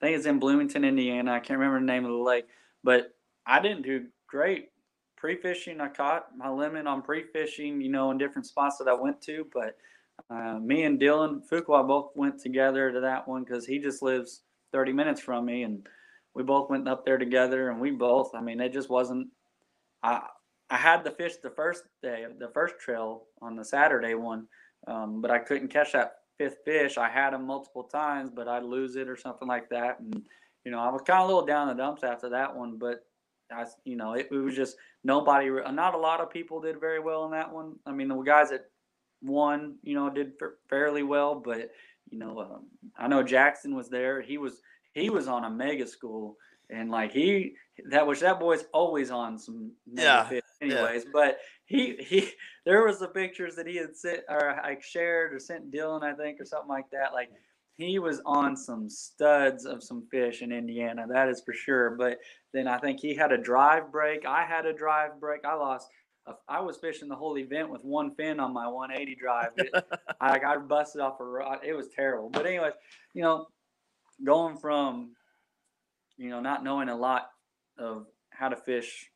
[0.00, 1.32] I think it's in Bloomington, Indiana.
[1.32, 2.46] I can't remember the name of the lake,
[2.84, 3.14] but
[3.46, 4.70] I didn't do great.
[5.16, 9.20] Pre-fishing, I caught my limit on pre-fishing, you know, in different spots that I went
[9.22, 9.46] to.
[9.52, 9.76] But
[10.30, 14.42] uh, me and Dylan Fuqua both went together to that one because he just lives
[14.72, 15.86] 30 minutes from me, and
[16.34, 17.70] we both went up there together.
[17.70, 19.28] And we both, I mean, it just wasn't.
[20.04, 20.22] I
[20.70, 24.46] I had the fish the first day, the first trail on the Saturday one,
[24.86, 26.96] um, but I couldn't catch that fifth fish.
[26.96, 30.00] I had him multiple times, but I'd lose it or something like that.
[30.00, 30.22] And
[30.64, 33.04] you know, I was kind of a little down the dumps after that one, but
[33.52, 37.00] I, you know, it, it, was just nobody, not a lot of people did very
[37.00, 37.76] well in that one.
[37.86, 38.66] I mean, the guys that
[39.22, 40.32] won, you know, did
[40.68, 41.70] fairly well, but
[42.10, 44.20] you know, um, I know Jackson was there.
[44.20, 44.60] He was
[44.92, 46.36] he was on a mega school,
[46.70, 47.54] and like he
[47.90, 50.28] that was that boy's always on some yeah.
[50.60, 51.04] anyways.
[51.04, 51.10] Yeah.
[51.12, 51.38] But
[51.68, 52.30] he he
[52.66, 56.14] there was the pictures that he had sent or like shared or sent Dylan, I
[56.14, 57.12] think, or something like that.
[57.12, 57.30] Like
[57.76, 61.90] he was on some studs of some fish in Indiana, that is for sure.
[61.90, 62.18] But
[62.52, 64.26] then I think he had a drive break.
[64.26, 65.44] I had a drive break.
[65.44, 65.88] I lost.
[66.46, 69.50] I was fishing the whole event with one fin on my 180 drive.
[69.56, 69.72] It,
[70.20, 71.60] I got busted off a rod.
[71.64, 72.28] It was terrible.
[72.28, 72.74] But anyways,
[73.14, 73.46] you know,
[74.24, 75.12] going from
[76.16, 77.28] you know not knowing a lot
[77.78, 79.08] of how to fish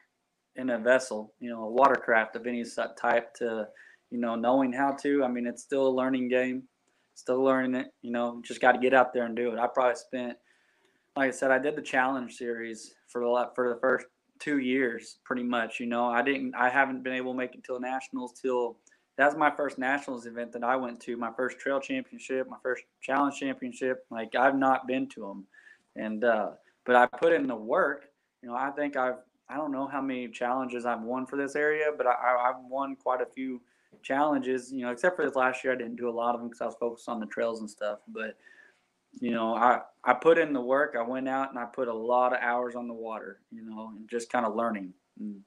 [0.56, 2.64] in a vessel, you know, a watercraft of any
[2.96, 3.68] type to
[4.12, 5.24] you know, knowing how to.
[5.24, 6.64] I mean, it's still a learning game,
[7.14, 7.86] still learning it.
[8.02, 9.58] You know, just got to get out there and do it.
[9.58, 10.36] I probably spent,
[11.16, 14.06] like I said, I did the challenge series for the for the first
[14.38, 15.80] two years, pretty much.
[15.80, 18.76] You know, I didn't, I haven't been able to make it till nationals till
[19.16, 22.58] that was my first nationals event that I went to, my first trail championship, my
[22.62, 24.04] first challenge championship.
[24.10, 25.46] Like I've not been to them,
[25.96, 26.50] and uh,
[26.84, 28.04] but I put in the work.
[28.42, 29.20] You know, I think I've
[29.52, 32.12] I don't know how many challenges I've won for this area, but I,
[32.48, 33.60] I've won quite a few
[34.02, 34.72] challenges.
[34.72, 36.62] You know, except for this last year, I didn't do a lot of them because
[36.62, 37.98] I was focused on the trails and stuff.
[38.08, 38.36] But
[39.20, 40.96] you know, I I put in the work.
[40.98, 43.40] I went out and I put a lot of hours on the water.
[43.50, 44.94] You know, and just kind of learning.
[45.20, 45.42] And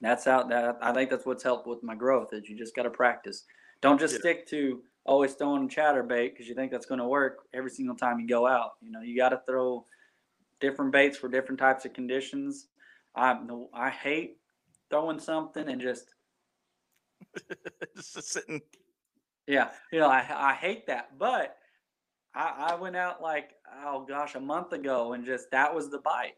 [0.00, 2.84] that's how that I think that's what's helped with my growth is you just got
[2.84, 3.44] to practice.
[3.80, 4.20] Don't just yeah.
[4.20, 7.94] stick to oh, always throwing chatterbait because you think that's going to work every single
[7.94, 8.72] time you go out.
[8.80, 9.84] You know, you got to throw
[10.60, 12.68] different baits for different types of conditions.
[13.14, 14.38] I no, I hate
[14.90, 16.14] throwing something and just
[17.96, 18.60] just sitting.
[19.46, 21.56] Yeah, you know, I I hate that, but
[22.34, 23.52] I I went out like
[23.84, 26.34] oh gosh a month ago and just that was the bite.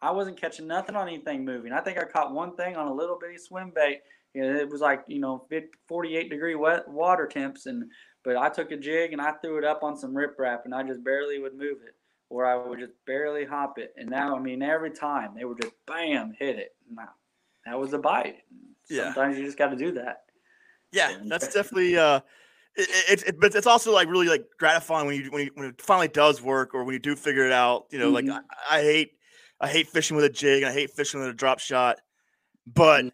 [0.00, 1.72] I wasn't catching nothing on anything moving.
[1.72, 4.00] I think I caught one thing on a little bitty swim bait.
[4.34, 5.46] It was like you know
[5.88, 7.90] 48 degree wet water temps, and
[8.22, 10.82] but I took a jig and I threw it up on some riprap, and I
[10.82, 11.94] just barely would move it,
[12.30, 13.94] or I would just barely hop it.
[13.96, 16.74] And now, I mean, every time they would just bam hit it.
[16.90, 17.08] Now
[17.66, 18.36] that was a bite.
[18.88, 19.04] Yeah.
[19.14, 20.24] Sometimes you just got to do that.
[20.92, 21.96] Yeah, that's definitely.
[21.98, 22.20] uh
[22.76, 25.68] it's it, it, but it's also like really like gratifying when you when you, when
[25.68, 27.86] it finally does work or when you do figure it out.
[27.90, 28.28] You know, mm-hmm.
[28.28, 29.12] like I, I hate
[29.60, 30.62] I hate fishing with a jig.
[30.62, 31.98] I hate fishing with a drop shot.
[32.66, 33.12] But mm.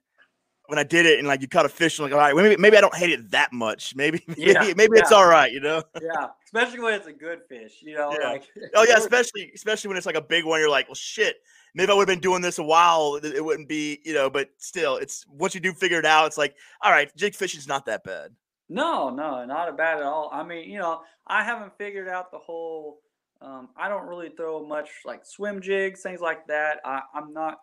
[0.66, 2.56] When I did it and like you caught a fish, I'm like, all right, maybe
[2.56, 3.94] maybe I don't hate it that much.
[3.94, 5.02] Maybe yeah, maybe, maybe yeah.
[5.02, 5.82] it's all right, you know?
[6.00, 6.28] Yeah.
[6.44, 8.16] Especially when it's a good fish, you know.
[8.18, 8.30] Yeah.
[8.30, 11.36] Like Oh yeah, especially especially when it's like a big one, you're like, well shit.
[11.76, 13.18] Maybe I would have been doing this a while.
[13.22, 16.38] It wouldn't be, you know, but still, it's once you do figure it out, it's
[16.38, 18.30] like, all right, jig fishing's not that bad.
[18.68, 20.30] No, no, not a bad at all.
[20.32, 23.00] I mean, you know, I haven't figured out the whole
[23.44, 26.80] um, I don't really throw much like swim jigs, things like that.
[26.84, 27.58] I, I'm not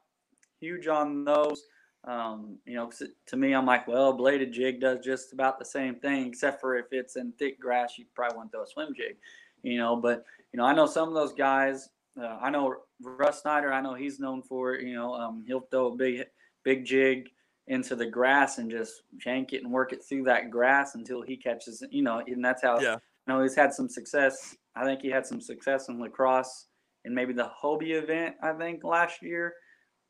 [0.59, 1.63] huge on those.
[2.03, 2.89] Um, you know,
[3.27, 6.59] to me, I'm like, well, a bladed jig does just about the same thing, except
[6.59, 9.17] for if it's in thick grass, you probably want to throw a swim jig.
[9.63, 11.89] You know, but you know, I know some of those guys.
[12.19, 13.71] Uh, I know Russ Snyder.
[13.71, 16.25] I know he's known for you know um, he'll throw a big
[16.63, 17.29] big jig
[17.67, 21.37] into the grass and just yank it and work it through that grass until he
[21.37, 21.93] catches it.
[21.93, 22.79] You know, and that's how.
[22.79, 22.97] Yeah.
[23.27, 26.67] You know, he's had some success I think he had some success in La Crosse
[27.03, 29.53] and maybe the Hobie event, I think, last year,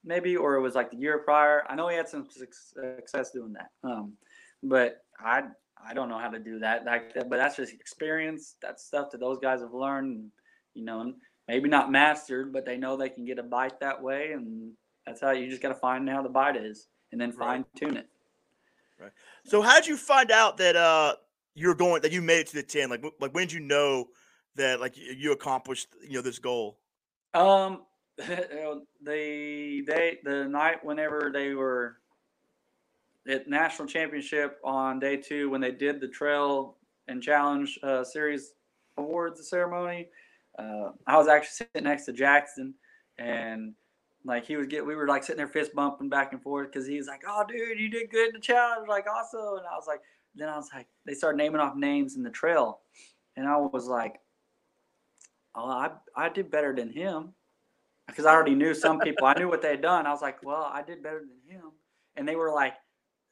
[0.03, 1.63] maybe, or it was like the year prior.
[1.69, 3.69] I know he had some success doing that.
[3.83, 4.13] Um,
[4.63, 5.43] but I
[5.83, 6.85] I don't know how to do that.
[6.85, 8.55] Like, but that's just experience.
[8.61, 10.29] That's stuff that those guys have learned,
[10.73, 11.13] you know,
[11.47, 14.71] maybe not mastered, but they know they can get a bite that way, and
[15.05, 17.97] that's how you just got to find how the bite is, and then fine tune
[17.97, 18.07] it.
[18.99, 19.11] Right.
[19.45, 21.15] So, how did you find out that uh
[21.55, 22.89] you're going that you made it to the ten?
[22.89, 24.09] Like, like when did you know
[24.55, 26.77] that like you accomplished you know this goal?
[27.33, 27.81] Um,
[28.17, 31.97] the day the night whenever they were
[33.27, 38.53] at national championship on day two when they did the trail and challenge uh, series
[38.97, 40.09] awards ceremony.
[40.57, 42.73] Uh, I was actually sitting next to Jackson,
[43.17, 43.73] and
[44.25, 46.87] like he was get, we were like sitting there fist bumping back and forth because
[46.87, 49.75] he was like, "Oh, dude, you did good in the challenge, like also." And I
[49.75, 50.01] was like,
[50.35, 52.81] then I was like, they started naming off names in the trail,
[53.37, 54.19] and I was like,
[55.55, 57.33] oh, I, I did better than him
[58.11, 59.25] because I already knew some people.
[59.25, 60.05] I knew what they had done.
[60.05, 61.71] I was like, well, I did better than him.
[62.15, 62.73] And they were like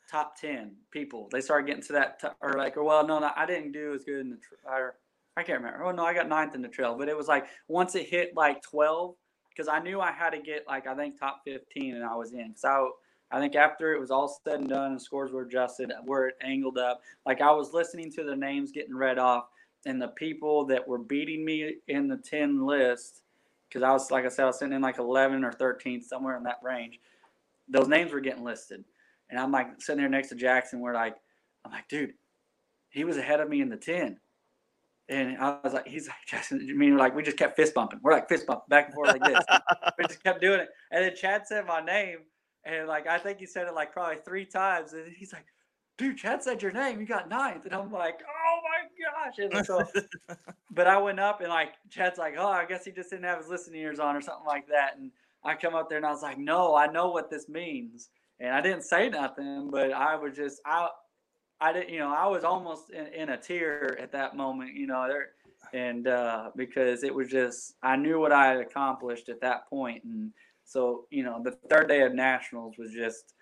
[0.09, 1.27] top 10 people.
[1.31, 3.93] They started getting to that, t- or like, or well, no, no, I didn't do
[3.93, 4.95] as good in the, tra- or
[5.37, 5.83] I can't remember.
[5.83, 6.95] Oh, no, I got ninth in the trail.
[6.97, 9.15] But it was like once it hit like 12,
[9.49, 12.31] because I knew I had to get like, I think top 15 and I was
[12.31, 12.53] in.
[12.55, 12.93] So
[13.31, 16.35] I think after it was all said and done and scores were adjusted, where it
[16.41, 19.45] angled up, like I was listening to the names getting read off
[19.85, 23.21] and the people that were beating me in the 10 list,
[23.69, 26.35] because I was, like I said, I was sitting in like 11 or 13, somewhere
[26.37, 26.99] in that range,
[27.67, 28.83] those names were getting listed.
[29.29, 31.15] And I'm like sitting there next to Jackson, we're like,
[31.63, 32.13] I'm like, dude,
[32.89, 34.19] he was ahead of me in the 10.
[35.09, 37.99] And I was like, he's like, Jackson, I mean, like, we just kept fist bumping.
[38.01, 39.43] We're like fist bumping back and forth like this.
[39.97, 40.69] we just kept doing it.
[40.91, 42.19] And then Chad said my name.
[42.65, 44.93] And like, I think he said it like probably three times.
[44.93, 45.45] And he's like,
[45.97, 46.99] dude, Chad said your name.
[46.99, 47.65] You got ninth.
[47.65, 49.37] And I'm like, oh my gosh.
[49.39, 50.35] And so,
[50.71, 53.39] but I went up and like, Chad's like, oh, I guess he just didn't have
[53.39, 54.97] his listening ears on or something like that.
[54.97, 55.11] And
[55.43, 58.09] I come up there and I was like, no, I know what this means.
[58.39, 60.87] And I didn't say nothing, but I was just, I,
[61.59, 64.87] I didn't, you know, I was almost in, in a tear at that moment, you
[64.87, 65.29] know, there,
[65.73, 70.03] and uh, because it was just, I knew what I had accomplished at that point.
[70.05, 70.31] And
[70.63, 73.33] so, you know, the third day of nationals was just,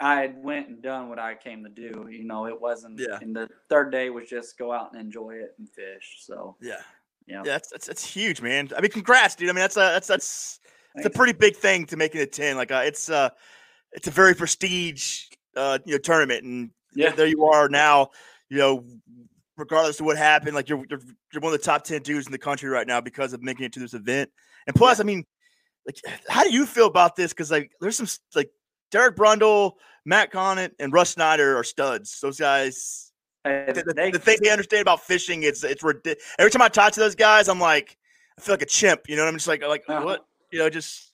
[0.00, 2.08] I had went and done what I came to do.
[2.10, 2.98] You know, it wasn't.
[2.98, 3.18] Yeah.
[3.20, 6.18] And the third day was just go out and enjoy it and fish.
[6.20, 6.76] So Yeah.
[7.26, 8.70] yeah, Yeah, that's, that's that's huge, man.
[8.76, 9.48] I mean, congrats, dude.
[9.50, 10.60] I mean, that's a that's that's
[10.96, 12.56] it's a pretty big thing to make it a ten.
[12.56, 13.30] Like, uh, it's uh,
[13.92, 15.26] it's a very prestige,
[15.56, 17.12] uh, you know, tournament, and Yeah.
[17.12, 18.10] there you are now.
[18.48, 18.84] You know,
[19.56, 21.00] regardless of what happened, like you're you're
[21.32, 23.66] you're one of the top ten dudes in the country right now because of making
[23.66, 24.30] it to this event.
[24.66, 25.24] And plus, I mean,
[25.86, 25.96] like,
[26.28, 27.32] how do you feel about this?
[27.32, 28.50] Because like, there's some like
[28.90, 29.72] Derek Brundle,
[30.04, 32.20] Matt Conant, and Russ Snyder are studs.
[32.20, 33.10] Those guys
[33.44, 36.68] Hey, the, the, the thing they understand about fishing it's it's ridic- every time I
[36.68, 37.96] talk to those guys, I'm like,
[38.38, 39.08] I feel like a chimp.
[39.08, 40.04] You know, I'm just like like Uh-huh.
[40.04, 41.12] what you know, just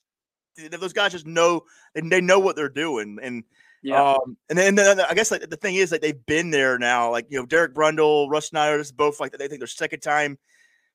[0.71, 1.63] those guys just know
[1.95, 3.17] and they know what they're doing.
[3.21, 3.43] And
[3.81, 6.51] yeah, um and then, and then I guess like the thing is like they've been
[6.51, 7.11] there now.
[7.11, 10.01] Like you know, Derek Brundle, Russ Snyder, this is both like they think their second
[10.01, 10.37] time,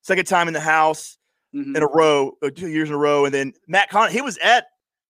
[0.03, 1.17] second time in the house
[1.55, 1.75] mhm.
[1.75, 3.25] in a row, uh, two years in a row.
[3.25, 4.67] And then Matt Con, he was at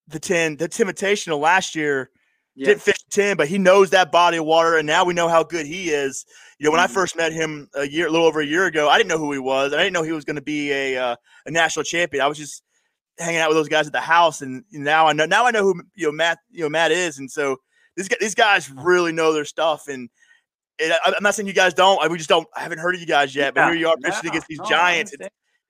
[0.09, 2.11] the ten, the Ten Invitational last year
[2.55, 2.67] yeah.
[2.67, 5.43] didn't fish 10, but he knows that body of water, and now we know how
[5.43, 6.25] good he is.
[6.59, 6.95] You know, when I Mhm.
[6.95, 9.33] first met him a year, a little over a year ago, I didn't know who
[9.33, 9.73] he was.
[9.73, 12.23] I didn't know he was going to be a uh, a national champion.
[12.23, 12.63] I was just
[13.19, 15.63] hanging out with those guys at the house, and now I know now I know
[15.63, 17.57] who you know Matt you know Matt is, and so
[17.97, 19.89] these guys, these guys really know their stuff.
[19.89, 20.09] And,
[20.81, 22.03] and I, I'm not saying you guys don't.
[22.03, 22.47] I, we just don't.
[22.57, 24.65] I haven't heard of you guys yet, but here you are no, against these no,
[24.65, 25.13] giants.
[25.13, 25.29] It's,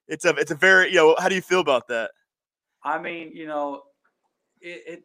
[0.08, 1.16] it's a it's a very you know.
[1.18, 2.10] How do you feel about that?
[2.84, 3.82] I mean, you know,
[4.62, 5.04] it, it,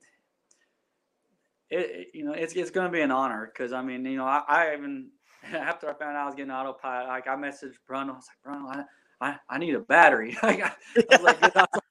[1.70, 4.26] it, you know, it's it's going to be an honor because I mean, you know,
[4.26, 5.10] I, I even
[5.54, 8.44] after I found out I was getting autopilot, like I messaged Bruno, I was like,
[8.44, 8.84] Bruno, I,
[9.20, 10.38] I, I need a battery.
[10.44, 10.72] I,
[11.12, 11.84] was like, I was like,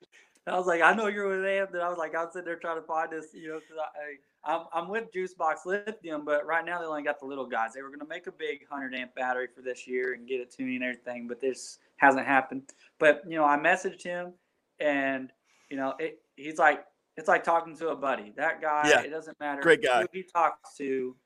[0.47, 1.69] I was like, I know you're with them.
[1.75, 4.53] And I was like, I'm sitting there trying to find this, you know, because I,
[4.53, 7.73] I, I'm, I'm with Juicebox Lithium, but right now they only got the little guys.
[7.75, 10.41] They were going to make a big 100 amp battery for this year and get
[10.41, 12.63] it to me and everything, but this hasn't happened.
[13.01, 14.35] But, you know, I messaged him
[14.79, 15.33] and,
[15.69, 16.85] you know, it, he's like,
[17.17, 18.33] it's like talking to a buddy.
[18.37, 19.01] That guy, Yeah.
[19.01, 20.03] it doesn't matter Great guy.
[20.03, 21.17] who he talks to,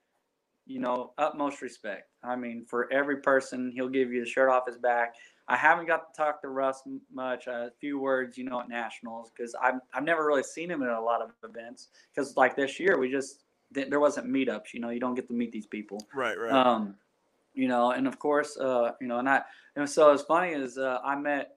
[0.66, 2.10] you know, utmost respect.
[2.22, 5.14] I mean, for every person, he'll give you the shirt off his back.
[5.48, 6.82] I haven't got to talk to Russ
[7.12, 7.48] much.
[7.48, 10.90] A few words, you know, at nationals because I've I've never really seen him at
[10.90, 11.88] a lot of events.
[12.14, 14.72] Because like this year, we just there wasn't meetups.
[14.72, 16.06] You know, you don't get to meet these people.
[16.14, 16.52] Right, right.
[16.52, 16.94] Um,
[17.54, 19.42] you know, and of course, uh, you know, and I
[19.74, 21.56] and so it's funny is uh, I met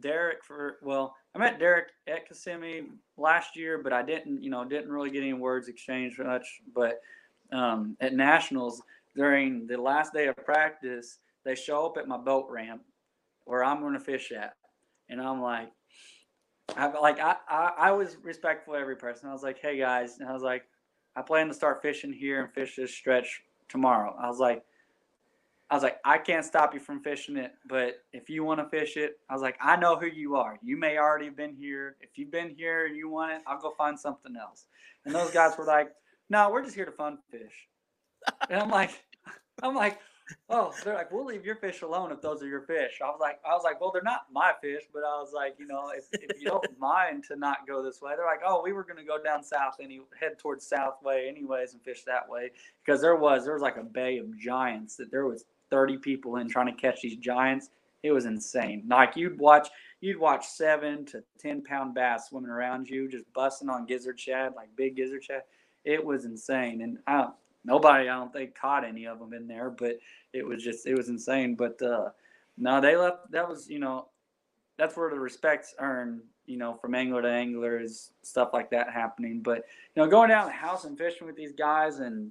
[0.00, 4.64] Derek for well, I met Derek at Kissimmee last year, but I didn't, you know,
[4.64, 6.60] didn't really get any words exchanged much.
[6.74, 7.00] But
[7.52, 8.82] um, at nationals
[9.14, 12.82] during the last day of practice, they show up at my boat ramp
[13.44, 14.54] where I'm going to fish at,
[15.08, 15.70] and I'm like.
[16.76, 19.30] I like I, I I was respectful to every person.
[19.30, 20.64] I was like, "Hey guys," and I was like,
[21.16, 24.62] "I plan to start fishing here and fish this stretch tomorrow." I was like,
[25.70, 28.68] I was like, I can't stop you from fishing it, but if you want to
[28.68, 30.58] fish it, I was like, I know who you are.
[30.62, 31.96] You may already have been here.
[32.00, 34.64] If you've been here and you want it, I'll go find something else.
[35.04, 35.90] And those guys were like,
[36.30, 37.68] No, we're just here to fun fish.
[38.48, 38.90] And I'm like,
[39.62, 39.98] I'm like,
[40.50, 43.00] oh, they're like, we'll leave your fish alone if those are your fish.
[43.02, 45.56] I was like, I was like, well, they're not my fish, but I was like,
[45.58, 48.62] you know, if, if you don't mind to not go this way, they're like, oh,
[48.62, 52.50] we were gonna go down south any head towards Southway anyways and fish that way
[52.84, 56.36] because there was there was like a bay of giants that there was 30 people
[56.36, 57.70] in trying to catch these giants.
[58.02, 58.84] It was insane.
[58.88, 59.68] Like you'd watch
[60.00, 64.54] you'd watch seven to ten pound bass swimming around you, just busting on gizzard shad,
[64.54, 65.42] like big gizzard shad.
[65.84, 67.28] It was insane, and I
[67.64, 69.98] nobody I don't think caught any of them in there, but
[70.32, 71.54] it was just it was insane.
[71.54, 72.10] But uh,
[72.56, 73.30] no, they left.
[73.30, 74.08] That was you know
[74.76, 76.22] that's where the respect's earned.
[76.46, 79.42] You know, from angler to angler is stuff like that happening.
[79.42, 79.64] But
[79.94, 82.30] you know, going down the house and fishing with these guys and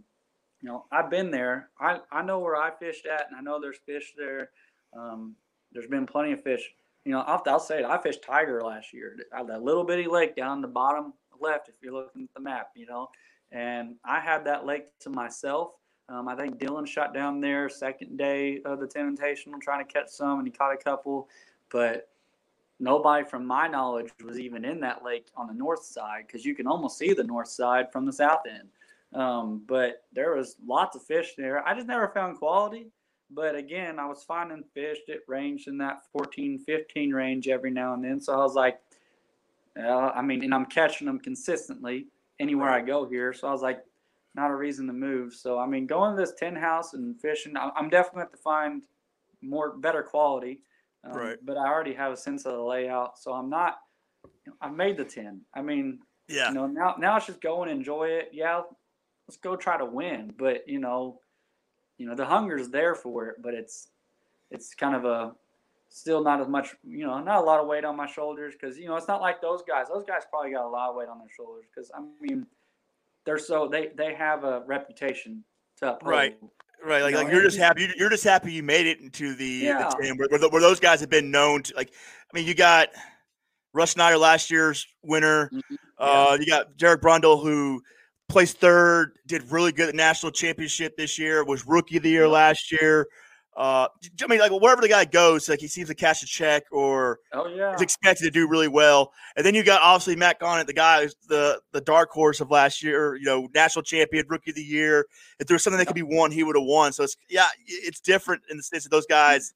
[0.62, 1.70] you know, I've been there.
[1.80, 4.50] I, I know where I fished at, and I know there's fish there.
[4.98, 5.36] Um,
[5.72, 6.70] there's been plenty of fish.
[7.06, 7.86] You know, I'll, I'll say it.
[7.86, 9.16] I fished tiger last year.
[9.32, 12.86] That little bitty lake down the bottom left, if you're looking at the map, you
[12.86, 13.10] know,
[13.52, 15.72] and I had that lake to myself.
[16.10, 20.10] Um, I think Dylan shot down there second day of the Invitational trying to catch
[20.10, 21.30] some, and he caught a couple,
[21.70, 22.10] but
[22.80, 26.56] nobody from my knowledge was even in that lake on the north side because you
[26.56, 28.70] can almost see the north side from the south end.
[29.14, 31.66] Um, but there was lots of fish there.
[31.68, 32.88] I just never found quality.
[33.30, 37.94] But again, I was finding fish that ranged in that 14, 15 range every now
[37.94, 38.22] and then.
[38.22, 38.80] So I was like,
[39.78, 42.08] uh, I mean, and I'm catching them consistently
[42.40, 43.34] anywhere I go here.
[43.34, 43.84] So I was like,
[44.36, 45.34] not a reason to move.
[45.34, 48.84] So I mean, going to this ten house and fishing, I'm definitely have to find
[49.42, 50.62] more better quality.
[51.04, 51.38] Um, Right.
[51.44, 53.78] But I already have a sense of the layout, so I'm not.
[54.62, 55.42] I've made the ten.
[55.54, 56.50] I mean, yeah.
[56.50, 58.30] you know, now now it's just go and enjoy it.
[58.32, 58.62] Yeah,
[59.28, 60.34] let's go try to win.
[60.38, 61.20] But you know,
[61.98, 63.90] you know, the hunger's there for it, but it's
[64.52, 65.34] it's kind of a
[65.90, 68.78] still not as much, you know, not a lot of weight on my shoulders because
[68.78, 69.88] you know it's not like those guys.
[69.92, 72.46] Those guys probably got a lot of weight on their shoulders because I mean,
[73.26, 75.44] they're so they they have a reputation
[75.78, 76.12] to uphold.
[76.12, 76.38] Right.
[76.86, 77.90] Right, like, You know, like you're just happy.
[77.98, 79.90] You're just happy you made it into the, Yeah.
[79.90, 81.76] the team where, where, tho- where those guys have been known to.
[81.76, 81.92] Like,
[82.32, 82.90] I mean, you got
[83.74, 85.50] Russ Snyder last year's winner.
[85.52, 85.62] Mhm.
[85.98, 87.82] Uh, you got Derek Brundle who
[88.30, 91.44] placed third, did really good at the national championship this year.
[91.44, 93.08] Was rookie of the year last year.
[93.56, 93.88] Uh,
[94.22, 97.20] I mean, like wherever the guy goes, like he seems to cash a check or
[97.34, 97.74] Oh yeah.
[97.74, 99.12] is expected to do really well.
[99.36, 102.52] And then you got obviously Matt Conant, the guy, who's the the dark horse of
[102.52, 105.08] last year, you know, national champion, rookie of the year.
[105.40, 106.94] If there was something that could be won, he would have won.
[106.94, 109.54] So it's yeah, it's different in the sense that those guys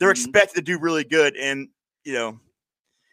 [0.00, 0.12] they're Mhm.
[0.12, 1.68] expected to do really good, and
[2.02, 2.40] you know,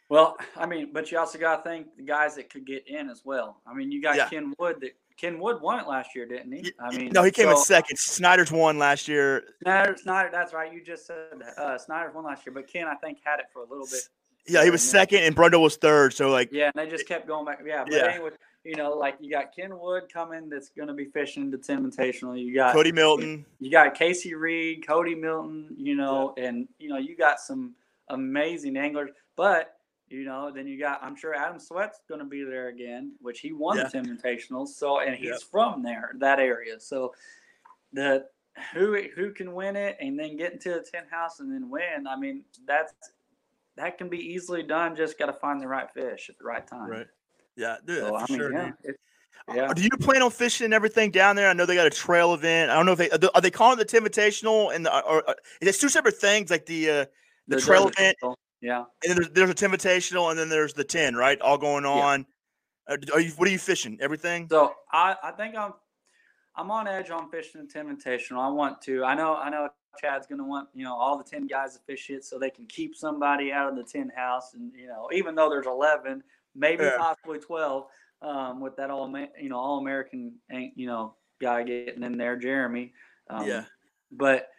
[0.10, 3.10] Well, I mean, but you also got to think the guys that could get in
[3.12, 3.62] as well.
[3.68, 4.28] I mean, you got Yeah.
[4.28, 4.78] Ken Wood.
[4.82, 6.74] That Ken Wood won it last year, didn't he?
[6.80, 7.98] I mean, no, he came in second.
[7.98, 9.44] Snyder's won last year.
[9.62, 10.74] Snyder, Snyder, that's right.
[10.74, 11.28] You just said.
[11.58, 14.02] Uh, Snyder's won last year, but Ken, I think, had it for a little bit.
[14.48, 16.14] Yeah, he was second, and Brundle was third.
[16.14, 17.62] So like, Yeah, and they just kept going back.
[17.64, 18.08] Yeah, but Yeah.
[18.08, 18.32] anyway,
[18.64, 22.44] you know, like you got Ken Wood coming that's going to be fishing the Invitational.
[22.44, 23.46] You got Cody Milton.
[23.60, 27.76] you got Casey Reed, Cody Milton, you know, and you know you got some
[28.10, 29.12] amazing anglers.
[29.36, 29.76] But
[30.12, 33.40] you know, then you got I'm sure Adam Sweat's going to be there again, which
[33.40, 33.88] he won Yeah.
[33.88, 34.68] the Invitational.
[34.68, 35.42] So and he's Yep.
[35.52, 36.80] from there, that area.
[36.80, 37.14] So
[37.94, 38.28] the
[38.74, 42.06] who who can win it and then get into the ten house and then win.
[42.08, 42.94] I mean, that's
[43.78, 44.96] that can be easily done.
[44.96, 46.90] Just got to find the right fish at the right time.
[46.90, 47.08] Right.
[47.56, 48.52] Yeah, dude, So, I mean, sure.
[48.52, 48.96] yeah, dude.
[49.48, 49.74] Uh, yeah.
[49.74, 51.50] Do you plan on fishing and everything down there?
[51.50, 52.70] I know they got a trail event.
[52.70, 55.36] I don't know if they are they, calling it the Invitational and the, or, or
[55.62, 57.06] it's two separate things, like the uh,
[57.48, 58.86] the The trail event trail, Yeah.
[59.08, 61.40] and there's, there's a Invitational and then there's the ten, right?
[61.42, 62.26] All going on.
[62.88, 63.98] Uh, are you what are you fishing?
[64.02, 64.48] Everything?
[64.50, 65.74] So I, I think I'm
[66.56, 68.40] I'm on edge on fishing the Ten Invitational.
[68.40, 69.04] I want to.
[69.04, 72.10] I know I know Chad's gonna want, you know, all the ten guys to fish
[72.10, 75.36] it so they can keep somebody out of the 10 house and you know, even
[75.36, 76.24] though there's eleven,
[76.56, 76.98] maybe Yeah.
[76.98, 77.88] possibly twelve,
[78.22, 79.10] um, with that all
[79.40, 80.34] you know, all American
[80.76, 82.94] you know, guy getting in there, Jeremy.
[83.30, 83.66] Um, Yeah.
[84.12, 84.50] But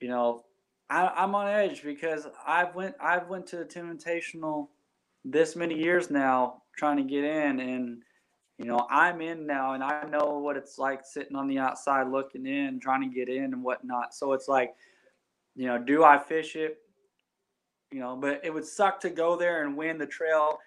[0.00, 0.44] you know,
[0.90, 4.68] I, I'm on edge because I've went I've went to the Ten Invitational
[5.24, 8.02] this many years now trying to get in and
[8.56, 12.08] you know i'm in now and i know what it's like sitting on the outside
[12.08, 14.14] looking in trying to get in and whatnot.
[14.14, 14.74] So it's like
[15.56, 16.78] you know do i fish it?
[17.90, 20.58] You know but it would suck to go there and win the trail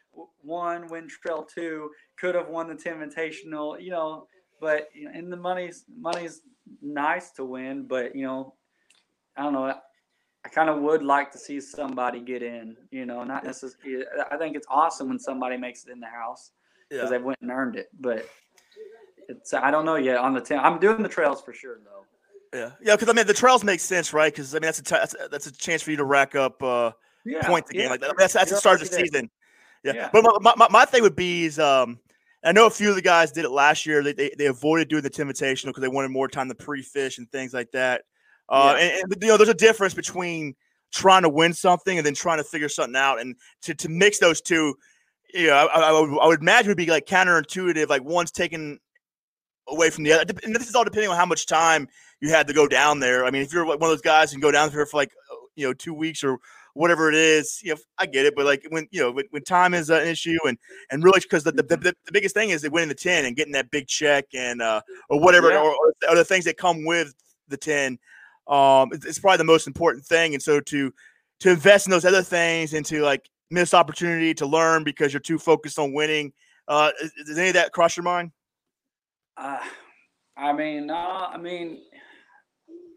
[0.42, 4.28] one win trail two could have won the Ten invitational you know
[4.60, 6.42] but you know, and the money's money's
[6.82, 8.54] nice to win but you know
[9.38, 9.74] i don't know
[10.44, 14.06] I kind of would like to see somebody get in, you know, not necessarily.
[14.32, 16.52] I think it's awesome when somebody makes it in the house
[16.90, 17.18] because Yeah.
[17.18, 17.90] they went and earned it.
[18.00, 18.28] But
[19.30, 20.60] it's I don't know yet on the ten.
[20.60, 22.58] I'm doing the trails for sure though.
[22.58, 22.72] Yeah.
[22.82, 22.96] Yeah.
[22.96, 24.34] Because I mean, the trails make sense, right?
[24.34, 26.36] Because I mean, that's a t- that's, a, that's a chance for you to rack
[26.36, 26.92] up uh,
[27.24, 27.84] Yeah, points again.
[27.84, 28.16] yeah, Like that.
[28.18, 29.30] That's that's the start of the season.
[29.84, 29.94] Yeah.
[29.94, 30.10] Yeah.
[30.12, 32.00] But my, my, my thing would be is um,
[32.44, 34.04] I know a few of the guys did it last year.
[34.04, 37.32] They they, they avoided doing the Invitational because they wanted more time to pre-fish and
[37.32, 38.02] things like that.
[38.52, 38.84] Uh, Yeah.
[38.84, 40.54] and, and you know, there's a difference between
[40.92, 43.20] trying to win something and then trying to figure something out.
[43.20, 44.76] And to, to mix those two,
[45.34, 47.88] you know, I, I, would, I would imagine would be like counterintuitive.
[47.90, 48.78] Like one's taken
[49.68, 50.26] away from the other.
[50.44, 51.88] And this is all depending on how much time
[52.20, 53.26] you had to go down there.
[53.26, 55.12] I mean, if you're like one of those guys and go down there for like
[55.32, 56.38] uh, you know two weeks or
[56.74, 58.34] whatever it is, you know, I get it.
[58.36, 60.58] But like when you know when, when time is an issue and
[60.92, 63.36] and really because the, the, the, the biggest thing is they winning the ten and
[63.36, 65.60] getting that big check and uh or whatever Yeah.
[65.62, 67.14] or, or the other things that come with
[67.48, 67.98] the ten.
[68.52, 70.34] Um, it's, it's probably the most important thing.
[70.34, 70.94] And so to
[71.40, 75.20] to invest in those other things and to like miss opportunity to learn because you're
[75.20, 76.34] too focused on winning.
[76.68, 78.32] Uh, is- does any of that cross your mind?
[79.38, 79.58] Uh,
[80.38, 81.80] I mean, no, I mean,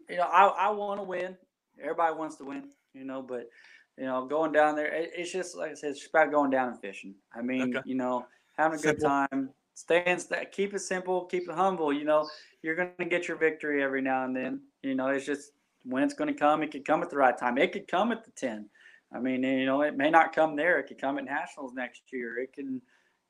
[0.09, 1.35] you know, I, I want to win.
[1.81, 3.49] Everybody wants to win, you know, but
[3.97, 6.51] you know, going down there, it, it's just like I said, it's just about going
[6.51, 7.15] down and fishing.
[7.33, 7.89] I mean, Okay.
[7.89, 8.25] you know,
[8.57, 9.09] having a good Simple.
[9.09, 11.91] time, staying, sta keep it simple, keep it humble.
[11.91, 12.29] You know,
[12.61, 14.61] you're gonna get your victory every now and then.
[14.85, 15.51] You know, it's just
[15.83, 16.61] when it's gonna come.
[16.61, 17.57] It could come at the right time.
[17.57, 18.69] It could come at the ten.
[19.11, 20.77] I mean, you know, it may not come there.
[20.79, 22.37] It could come at nationals next year.
[22.37, 22.81] It can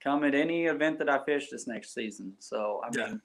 [0.03, 2.33] come at any event that I fish this next season.
[2.39, 3.05] So I Yeah.
[3.07, 3.21] mean,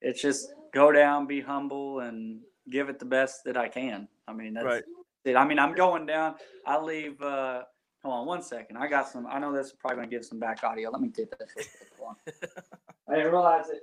[0.00, 4.08] it's just go down, be humble, and give it the best that I can.
[4.26, 4.84] I mean, that's Right.
[5.26, 5.36] it.
[5.36, 6.36] I mean, I'm going down.
[6.66, 7.20] I leave.
[7.20, 7.64] uh
[8.02, 8.76] Hold on one second.
[8.76, 9.26] I got some.
[9.26, 10.90] I know this is probably gonna give some back audio.
[10.90, 11.54] Let me get this.
[13.08, 13.82] I didn't realize it.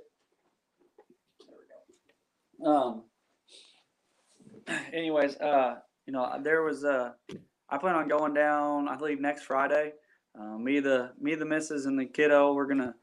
[1.46, 2.70] There we go.
[2.70, 3.04] Um.
[4.92, 7.12] Anyways, uh, you know, there was uh,
[7.68, 8.88] I plan on going down.
[8.88, 9.92] I believe next Friday.
[10.38, 12.54] Uh, me, the me, the missus, and the kiddo.
[12.54, 12.94] We're gonna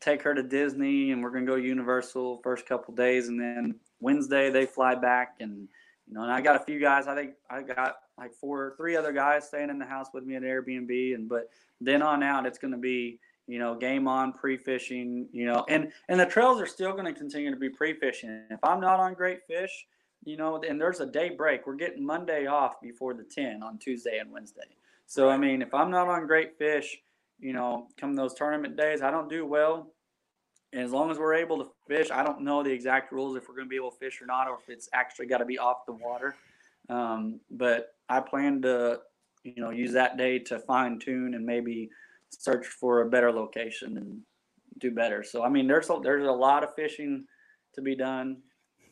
[0.00, 4.50] take her to Disney, and we're gonna go Universal first couple days, and then Wednesday
[4.50, 5.68] they fly back, and
[6.06, 7.06] you know, and I got a few guys.
[7.06, 10.36] I think I got like four, three other guys staying in the house with me
[10.36, 15.28] at Airbnb, and but then on out, it's gonna be you know, game on pre-fishing,
[15.32, 18.44] you know, and and the trails are still to continue to be pre-fishing.
[18.50, 19.86] If I'm not on great fish,
[20.24, 21.66] you know, and there's a day break.
[21.66, 24.62] We're getting Monday off before the 10 on Tuesday and Wednesday.
[25.06, 26.96] So I mean, if I'm not on great fish,
[27.38, 29.92] you know, come those tournament days, I don't do well.
[30.72, 33.48] And as long as we're able to fish, I don't know the exact rules if
[33.48, 35.44] we're going to be able to fish or not, or if it's actually got to
[35.44, 36.34] be off the water.
[36.88, 39.00] Um, but I plan to,
[39.44, 41.90] you know, use that day to fine tune and maybe
[42.30, 44.20] search for a better location and
[44.78, 45.22] do better.
[45.22, 47.24] So I mean, there's a, there's a lot of fishing
[47.74, 48.38] to be done,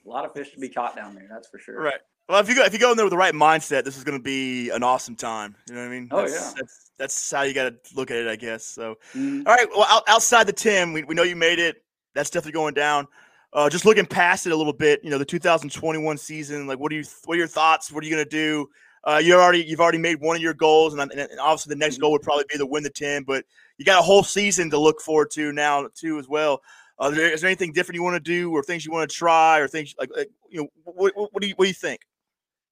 [0.04, 1.26] a lot of fish to be caught down there.
[1.30, 1.80] That's for sure.
[1.80, 2.00] Right.
[2.28, 4.04] Well, if you go if you go in there with the right mindset, this is
[4.04, 5.56] going to be an awesome time.
[5.68, 6.08] You know what I mean?
[6.10, 6.52] Oh that's, yeah.
[6.56, 8.64] That's that's how you got to look at it, I guess.
[8.64, 9.46] So, Mhm.
[9.46, 9.68] all right.
[9.70, 11.84] Well, out, outside the Ten, we, we know you made it.
[12.14, 13.08] That's definitely going down.
[13.52, 16.66] Uh, just looking past it a little bit, you know, the 2021 season.
[16.66, 17.04] Like, what are you?
[17.24, 17.92] What are your thoughts?
[17.92, 18.68] What are you going to do?
[19.04, 21.98] Uh, you already you've already made one of your goals, and, and obviously the next
[21.98, 23.24] goal would probably be to win the Ten.
[23.24, 23.44] But
[23.76, 26.62] you got a whole season to look forward to now too as well.
[27.00, 29.58] Uh, is, there, anything different you want to do, or things you want to try,
[29.58, 32.00] or things like, like you know, what, what, what do you what do you think?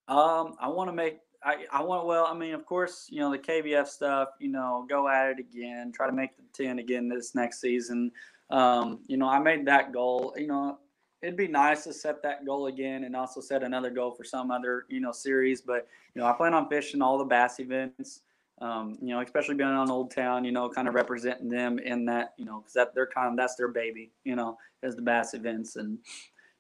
[0.09, 1.19] Um, I want to make.
[1.43, 2.27] I, I want well.
[2.27, 4.31] I mean, of course, you know the KBF stuff.
[4.41, 5.93] You know, go at it again.
[5.93, 8.13] Try to make the ten again this next season.
[8.51, 10.35] Um, you know, I made that goal.
[10.37, 10.79] You know,
[11.23, 14.51] it'd be nice to set that goal again and also set another goal for some
[14.51, 15.61] other you know series.
[15.61, 18.21] But you know, I plan on fishing all the bass events.
[18.61, 20.45] Um, you know, especially being on Old Town.
[20.45, 22.35] You know, kind of representing them in that.
[22.37, 24.13] You know, because that they're kind of that's their baby.
[24.25, 25.99] You know, is the bass events and.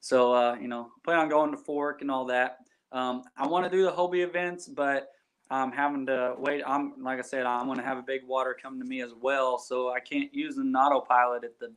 [0.03, 2.61] So uh, you know, plan on going to Fork and all that.
[2.90, 5.11] Um, I want to do the Hobie events, but
[5.51, 6.62] I'm having to wait.
[6.66, 9.12] I'm like I said, I'm going to have a big water come to me as
[9.20, 11.72] well, so I can't use an autopilot at the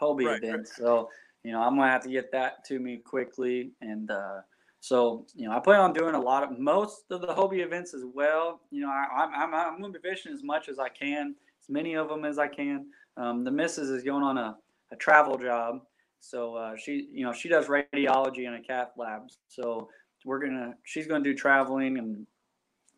[0.00, 0.68] Hobie Right, right.
[0.68, 1.08] So
[1.42, 4.40] you know, I'm going to have to get that to me quickly, and uh,
[4.84, 7.94] so you know, I plan on doing a lot of most of the Hobie events
[7.94, 8.60] as well.
[8.70, 11.34] You know, I, I'm I'm, I'm going to be fishing as much as I can,
[11.62, 12.84] as many of them as I can.
[13.16, 14.58] Um, the missus is going on a,
[14.92, 15.80] a travel job,
[16.20, 19.88] so uh, she you know she does radiology in a cath lab, so
[20.26, 22.26] we're gonna she's gonna do traveling and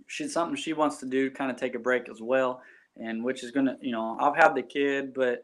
[0.08, 2.62] she's something she wants to do kind of take a break as well
[2.96, 5.42] and which is gonna you know i've had the kid but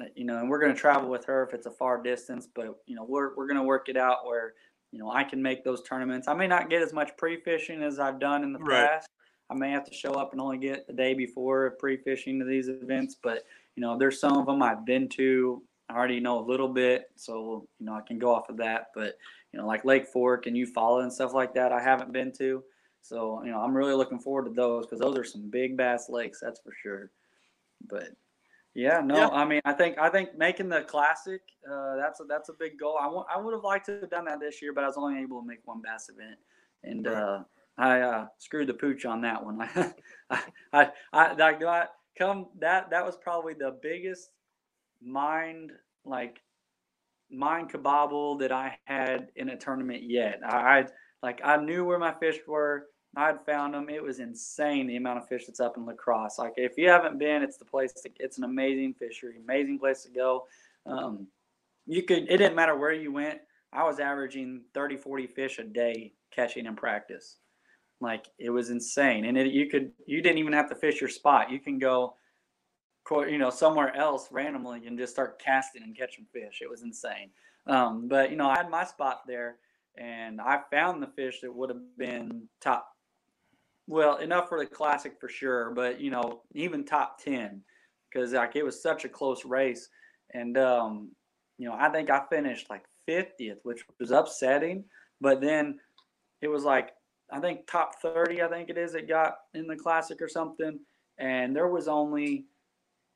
[0.00, 2.78] uh, you know and we're gonna travel with her if it's a far distance but
[2.86, 4.54] you know we're, we're gonna work it out where
[4.92, 7.98] you know i can make those tournaments i may not get as much pre-fishing as
[7.98, 8.88] i've done in the Right.
[8.88, 9.08] past
[9.50, 12.68] i may have to show up and only get the day before pre-fishing to these
[12.68, 13.44] events but
[13.76, 17.10] you know there's some of them i've been to i already know a little bit
[17.16, 19.16] so you know i can go off of that but
[19.52, 21.72] you know, like Lake Fork and Eufaula and stuff like that.
[21.72, 22.64] I haven't been to,
[23.02, 26.08] so you know, I'm really looking forward to those because those are some big bass
[26.08, 27.10] lakes, that's for sure.
[27.86, 28.08] But
[28.74, 29.30] yeah, no, Yeah.
[29.30, 32.78] I mean, I think I think making the classic, uh, that's a that's a big
[32.78, 32.98] goal.
[33.00, 34.96] I want I would have liked to have done that this year, but I was
[34.96, 36.38] only able to make one bass event,
[36.82, 37.22] and Right.
[37.22, 37.44] uh,
[37.76, 39.60] I uh, screwed the pooch on that one.
[40.30, 40.42] I
[40.72, 44.30] I I like do I come that that was probably the biggest
[45.02, 45.72] mind
[46.04, 46.40] like
[47.30, 50.40] mind kabobble that I had in a tournament yet.
[50.44, 50.86] I, I
[51.22, 52.86] like I knew where my fish were.
[53.16, 53.88] I'd found them.
[53.90, 56.38] It was insane the amount of fish that's up in La Crosse.
[56.38, 57.92] Like if you haven't been, it's the place.
[58.02, 60.46] To, it's an amazing fishery, amazing place to go.
[60.86, 61.26] Um,
[61.86, 62.24] you could.
[62.30, 63.40] It didn't matter where you went.
[63.72, 67.36] I was averaging 30, 40 fish a day catching in practice.
[68.00, 69.92] Like it was insane, and it, you could.
[70.06, 71.50] You didn't even have to fish your spot.
[71.50, 72.14] You can go
[73.10, 77.30] you know somewhere else randomly and just start casting and catching fish it was insane
[77.66, 79.56] um, but you know i had my spot there
[79.98, 82.91] and i found the fish that would have been top
[83.86, 87.60] well enough for the classic for sure but you know even top 10
[88.10, 89.88] because like it was such a close race
[90.34, 91.10] and um,
[91.58, 94.84] you know i think i finished like 50th which was upsetting
[95.20, 95.78] but then
[96.40, 96.92] it was like
[97.32, 100.78] i think top 30 i think it is it got in the classic or something
[101.18, 102.46] and there was only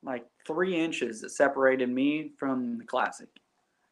[0.03, 3.29] like three inches that separated me from the classic.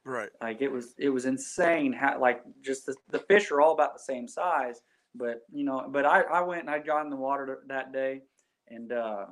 [0.06, 0.30] Right.
[0.42, 3.94] Like it was it was insane how like just the, the fish are all about
[3.94, 4.82] the same size,
[5.18, 8.22] but you know, but I, I went and I got in the water that day
[8.68, 9.26] and uh,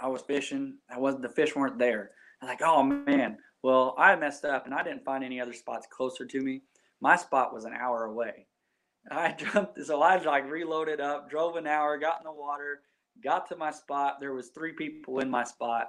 [0.00, 0.78] I was fishing.
[0.90, 2.10] I wasn't the fish weren't there.
[2.40, 3.38] I'm like, oh man.
[3.62, 6.62] Well, I messed up and I didn't find any other spots closer to me.
[7.00, 8.46] My spot was an hour away.
[9.10, 12.82] I jumped, so I like reloaded up, drove an hour, got in the water,
[13.22, 14.18] got to my spot.
[14.20, 15.88] There was three people in my spot,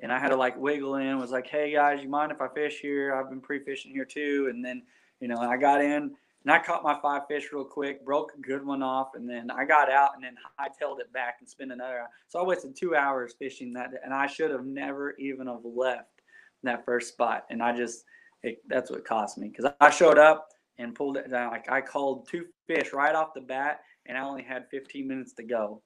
[0.00, 1.18] and I had to like wiggle in.
[1.18, 3.14] Was like, hey guys, you mind if I fish here?
[3.14, 4.48] I've been pre-fishing here too.
[4.50, 4.82] And then,
[5.20, 6.14] you know, I got in
[6.46, 9.50] and I caught my five fish real quick, broke a good one off, and then
[9.50, 11.98] I got out and then hightailed it back and spent another.
[11.98, 12.08] hour.
[12.28, 15.64] So I wasted two hours fishing that, day, and I should have never even have
[15.64, 16.22] left
[16.62, 17.46] that first spot.
[17.50, 18.04] And I just,
[18.44, 21.50] it, that's what cost me because I showed up and pulled it down.
[21.50, 25.32] Like I called two fish right off the bat, and I only had 15 minutes
[25.32, 25.82] to go.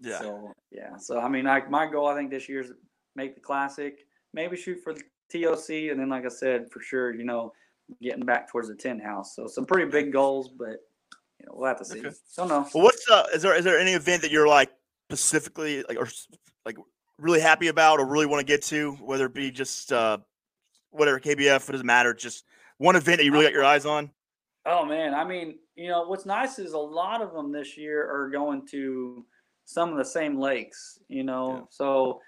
[0.00, 0.18] Yeah.
[0.18, 0.96] So yeah.
[0.96, 2.72] So I mean, like my goal, I think this year's
[3.14, 4.00] make the classic,
[4.34, 7.52] maybe shoot for the TOC, and then like I said, for sure, you know,
[8.00, 9.34] getting back towards the ten house.
[9.34, 10.76] So some pretty big goals, but
[11.38, 12.00] you know, we'll have to see.
[12.00, 12.10] Okay.
[12.36, 12.68] Don't know.
[12.74, 14.70] Well, what's uh, is there is there any event that you're like
[15.10, 16.08] specifically like or
[16.64, 16.76] like
[17.18, 20.18] really happy about or really want to get to, whether it be just uh,
[20.90, 22.44] whatever KBF, it doesn't matter, just
[22.78, 24.10] one event that you really got your eyes on?
[24.64, 28.10] Oh man, I mean, you know, what's nice is a lot of them this year
[28.10, 29.24] are going to
[29.64, 31.54] some of the same lakes, you know.
[31.54, 31.64] Yeah.
[31.70, 32.20] So,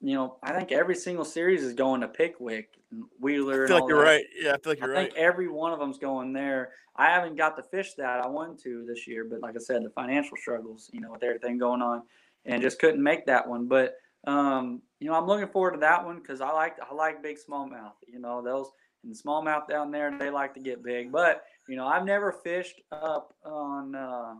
[0.00, 3.64] you know, I think every single series is going to Pickwick and Wheeler.
[3.64, 4.10] I feel like you're that.
[4.10, 4.24] right.
[4.40, 5.12] Yeah, I feel like you're I right.
[5.12, 6.72] think every one of them's going there.
[6.96, 9.84] I haven't got to fish that I wanted to this year, but like I said,
[9.84, 12.02] the financial struggles, you know, with everything going on,
[12.44, 13.66] and just couldn't make that one.
[13.66, 13.94] But
[14.26, 17.38] um, you know, I'm looking forward to that one because I like I like big
[17.38, 17.92] smallmouth.
[18.06, 18.70] You know, those
[19.04, 21.10] and smallmouth down there, they like to get big.
[21.12, 23.94] But you know, I've never fished up on.
[23.94, 24.34] Uh,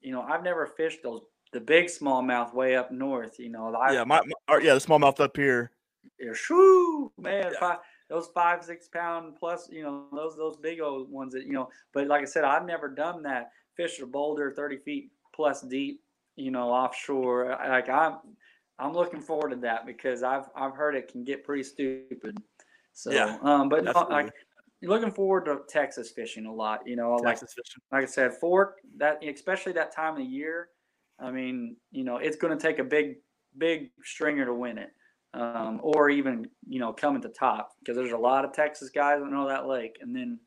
[0.00, 1.22] you know, I've never fished those
[1.54, 3.38] the big smallmouth way up north.
[3.38, 5.70] You know, I, yeah, my, my yeah, the smallmouth up here.
[6.18, 7.60] Yeah, shoo, man, yeah.
[7.60, 7.78] five,
[8.10, 11.70] those five six pound plus, you know, those those big old ones that you know.
[11.94, 13.52] But like I said, I've never done that.
[13.76, 16.02] Fish a boulder thirty feet plus deep,
[16.36, 17.56] you know, offshore.
[17.68, 18.18] Like I'm,
[18.78, 22.36] I'm looking forward to that because I've I've heard it can get pretty stupid.
[22.92, 24.32] So, yeah, um, but no, like
[24.82, 26.80] looking forward to Texas fishing a lot.
[26.84, 27.82] You know, Texas like fishing.
[27.92, 30.68] like I said, fork that especially that time of the year.
[31.18, 33.16] I mean, you know, it's going to take a big
[33.56, 34.90] big stringer to win it,
[35.32, 38.90] um, or even you know come at the top because there's a lot of Texas
[38.90, 40.38] guys that know that lake, and then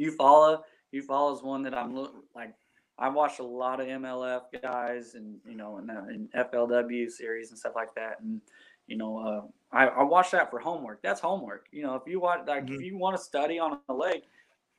[0.00, 0.60] Eufaula.
[0.90, 1.94] You follow is one that I'm
[2.34, 2.52] like
[2.98, 7.58] I watched a lot of MLF guys and you know and, and FLW series and
[7.58, 8.40] stuff like that, and
[8.86, 11.02] you know uh, I, I watched that for homework.
[11.02, 11.66] That's homework.
[11.72, 12.74] You know if you want like mm-hmm.
[12.74, 14.24] if you want to study on a lake,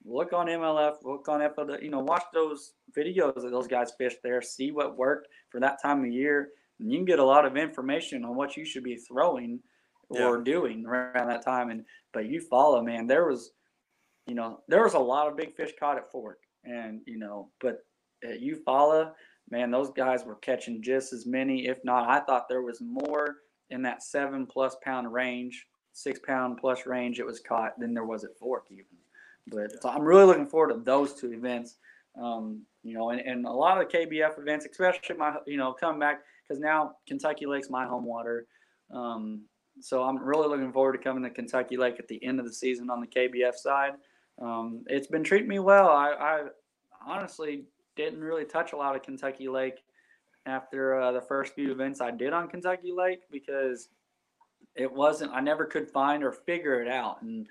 [0.06, 1.82] look on MLF, look on FLW.
[1.84, 5.82] You know watch those videos that those guys fished there, see what worked for that
[5.82, 6.50] time of year,
[6.80, 9.60] and you can get a lot of information on what you should be throwing
[10.10, 10.44] or yeah.
[10.44, 11.70] doing around that time.
[11.70, 13.52] And but Eufaula, man, there was
[14.28, 17.50] you know there was a lot of big fish caught at Fork, and you know
[17.60, 17.80] but
[18.26, 19.12] uh, at Eufaula,
[19.50, 23.38] man, those guys were catching just as many, if not, I thought there was more
[23.70, 28.06] in that seven plus pound range, six pound plus range it was caught than there
[28.06, 28.86] was at Fork even.
[29.48, 31.78] But so I'm really looking forward to those two events.
[32.22, 35.74] Um, you know, and, and a lot of the KBF events, especially my, you know,
[35.74, 38.46] coming back because now Kentucky Lake's my home water.
[38.94, 39.44] Um,
[39.80, 42.54] so I'm really looking forward to coming to Kentucky Lake at the end of the
[42.54, 43.94] season on the KBF side.
[44.42, 45.90] Um, it's been treating me well.
[45.90, 46.44] I, I
[47.06, 47.66] honestly
[47.96, 49.84] didn't really touch a lot of Kentucky Lake
[50.46, 53.90] after uh, the first few events I did on Kentucky Lake because
[54.76, 57.22] it wasn't I never could find or figure it out.
[57.22, 57.48] And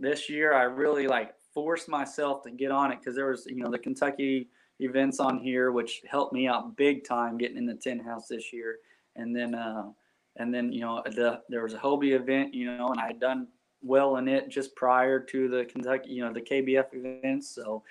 [0.00, 3.62] this year I really like forced myself to get on it because there was you
[3.62, 4.48] know the Kentucky
[4.80, 8.52] events on here which helped me out big time getting in the ten house this
[8.52, 8.78] year.
[9.16, 9.90] And then uh,
[10.36, 13.20] and then you know the there was a Hobie event you know and I had
[13.20, 13.48] done
[13.82, 17.82] well in it just prior to the Kentucky you know the KBF events so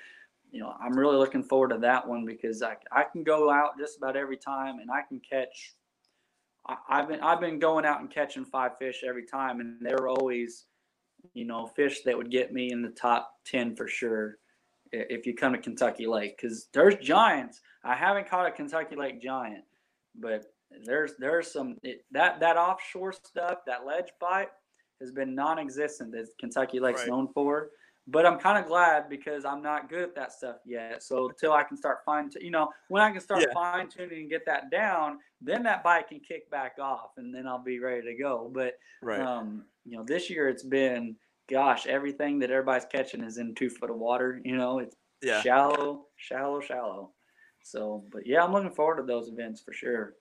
[0.52, 3.78] you know, I'm really looking forward to that one because I, I can go out
[3.78, 5.74] just about every time and I can catch.
[6.68, 10.08] I, I've been I've been going out and catching five fish every time, and they're
[10.08, 10.66] always,
[11.34, 14.38] you know, fish that would get me in the top ten for sure.
[14.92, 17.62] If you come to Kentucky Lake, because there's giants.
[17.84, 19.64] I haven't caught a Kentucky Lake giant,
[20.20, 20.46] but
[20.84, 24.50] there's there's some it, that that offshore stuff, that ledge bite
[25.00, 27.10] has been non-existent that Kentucky Lake's right.
[27.10, 27.70] known for
[28.12, 31.04] but I'm kind of glad because I'm not good at that stuff yet.
[31.04, 33.54] So until I can start fine, you know, when I can start yeah.
[33.54, 37.48] fine tuning and get that down, then that bike can kick back off, and then
[37.48, 38.50] I'll be ready to go.
[38.54, 39.22] But right.
[39.22, 41.16] um, you know, this year it's been,
[41.50, 44.40] gosh, everything that everybody's catching is in two foot of water.
[44.44, 45.42] You know, it's yeah.
[45.42, 47.12] shallow, shallow, shallow.
[47.64, 50.14] So, but yeah, I'm looking forward to those events for sure.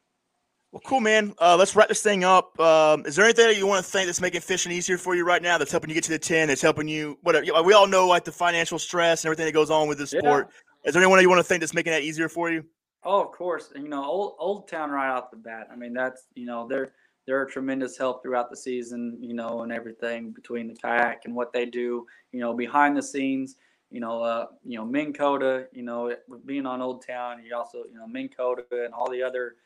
[0.73, 1.35] Well, cool, man.
[1.39, 2.59] Uh, let's wrap this thing up.
[2.61, 5.25] Um, is there anything that you want to think that's making fishing easier for you
[5.25, 5.57] right now?
[5.57, 6.49] That's helping you get to the ten.
[6.49, 7.19] That's helping you.
[7.23, 7.63] Whatever.
[7.63, 10.49] We all know like the financial stress and everything that goes on with the sport.
[10.51, 10.89] Yeah.
[10.89, 12.65] Is there anyone you want to think that's making that easier for you?
[13.05, 13.71] Oh, of course.
[13.75, 15.69] You know, old Old Town right off the bat.
[15.73, 16.93] I mean, that's you know they're
[17.29, 19.19] they're a tremendous help throughout the season.
[19.21, 22.07] You know, and everything between the kayak and what they do.
[22.33, 23.57] You know, behind the scenes.
[23.91, 25.67] You know, uh, you know Minn Kota.
[25.73, 26.15] You know,
[26.47, 29.57] being on Old Town, you also you know Minn Kota and all the other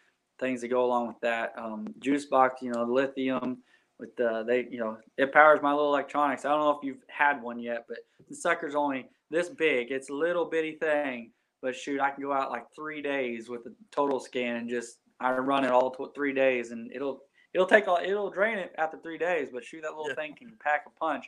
[0.41, 1.53] things that go along with that.
[1.57, 3.59] Um, Juicebox, you know, lithium
[4.01, 6.45] with the they, you know, it powers my little electronics.
[6.45, 7.99] I don't know if you've had one yet, but
[8.29, 9.93] the sucker's only this big.
[9.93, 13.63] It's a little bitty thing, but shoot, I can go out like three days with
[13.63, 17.21] the total scan and just I run it all to three days, and it'll
[17.55, 19.49] it'll take all it'll drain it after three days.
[19.53, 20.15] But shoot, that little yeah.
[20.15, 21.27] thing can pack a punch.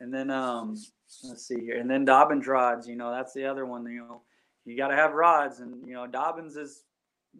[0.00, 0.76] And then um,
[1.22, 2.88] let's see here, and then Dobyns rods.
[2.88, 3.86] You know, that's the other one.
[3.86, 4.22] You know,
[4.64, 6.84] you got to have rods, and you know, Dobyns is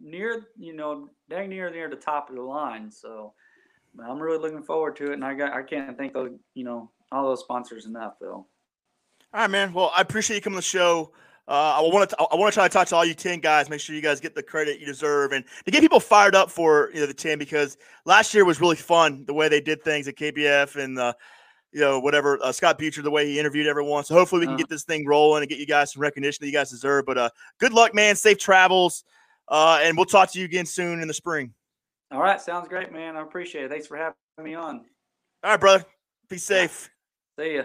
[0.01, 2.89] near, you know, dang near near the top of the line.
[2.89, 3.33] So,
[4.03, 6.91] I'm really looking forward to it, and I got I can't thank those you know
[7.11, 8.29] all those sponsors enough, Phil.
[8.29, 8.47] All
[9.33, 9.73] right, man.
[9.73, 11.11] Well, I appreciate you coming to the show.
[11.47, 13.69] Uh, I want to I want to try to talk to all you ten guys.
[13.69, 16.49] Make sure you guys get the credit you deserve, and to get people fired up
[16.49, 19.83] for you know the ten because last year was really fun the way they did
[19.83, 21.13] things at KBF and uh,
[21.71, 24.03] you know whatever uh, Scott Butcher the way he interviewed everyone.
[24.05, 24.63] So hopefully we can uh-huh.
[24.63, 27.05] get this thing rolling and get you guys some recognition that you guys deserve.
[27.05, 27.29] But uh,
[27.59, 28.15] good luck, man.
[28.15, 29.03] Safe travels,
[29.47, 31.53] uh, and we'll talk to you again soon in the spring.
[32.11, 33.17] All right, sounds great, man.
[33.17, 33.71] I appreciate it.
[33.71, 34.85] Thanks for having me on.
[35.43, 35.85] All right, brother.
[36.27, 36.89] Be safe.
[37.37, 37.63] See ya.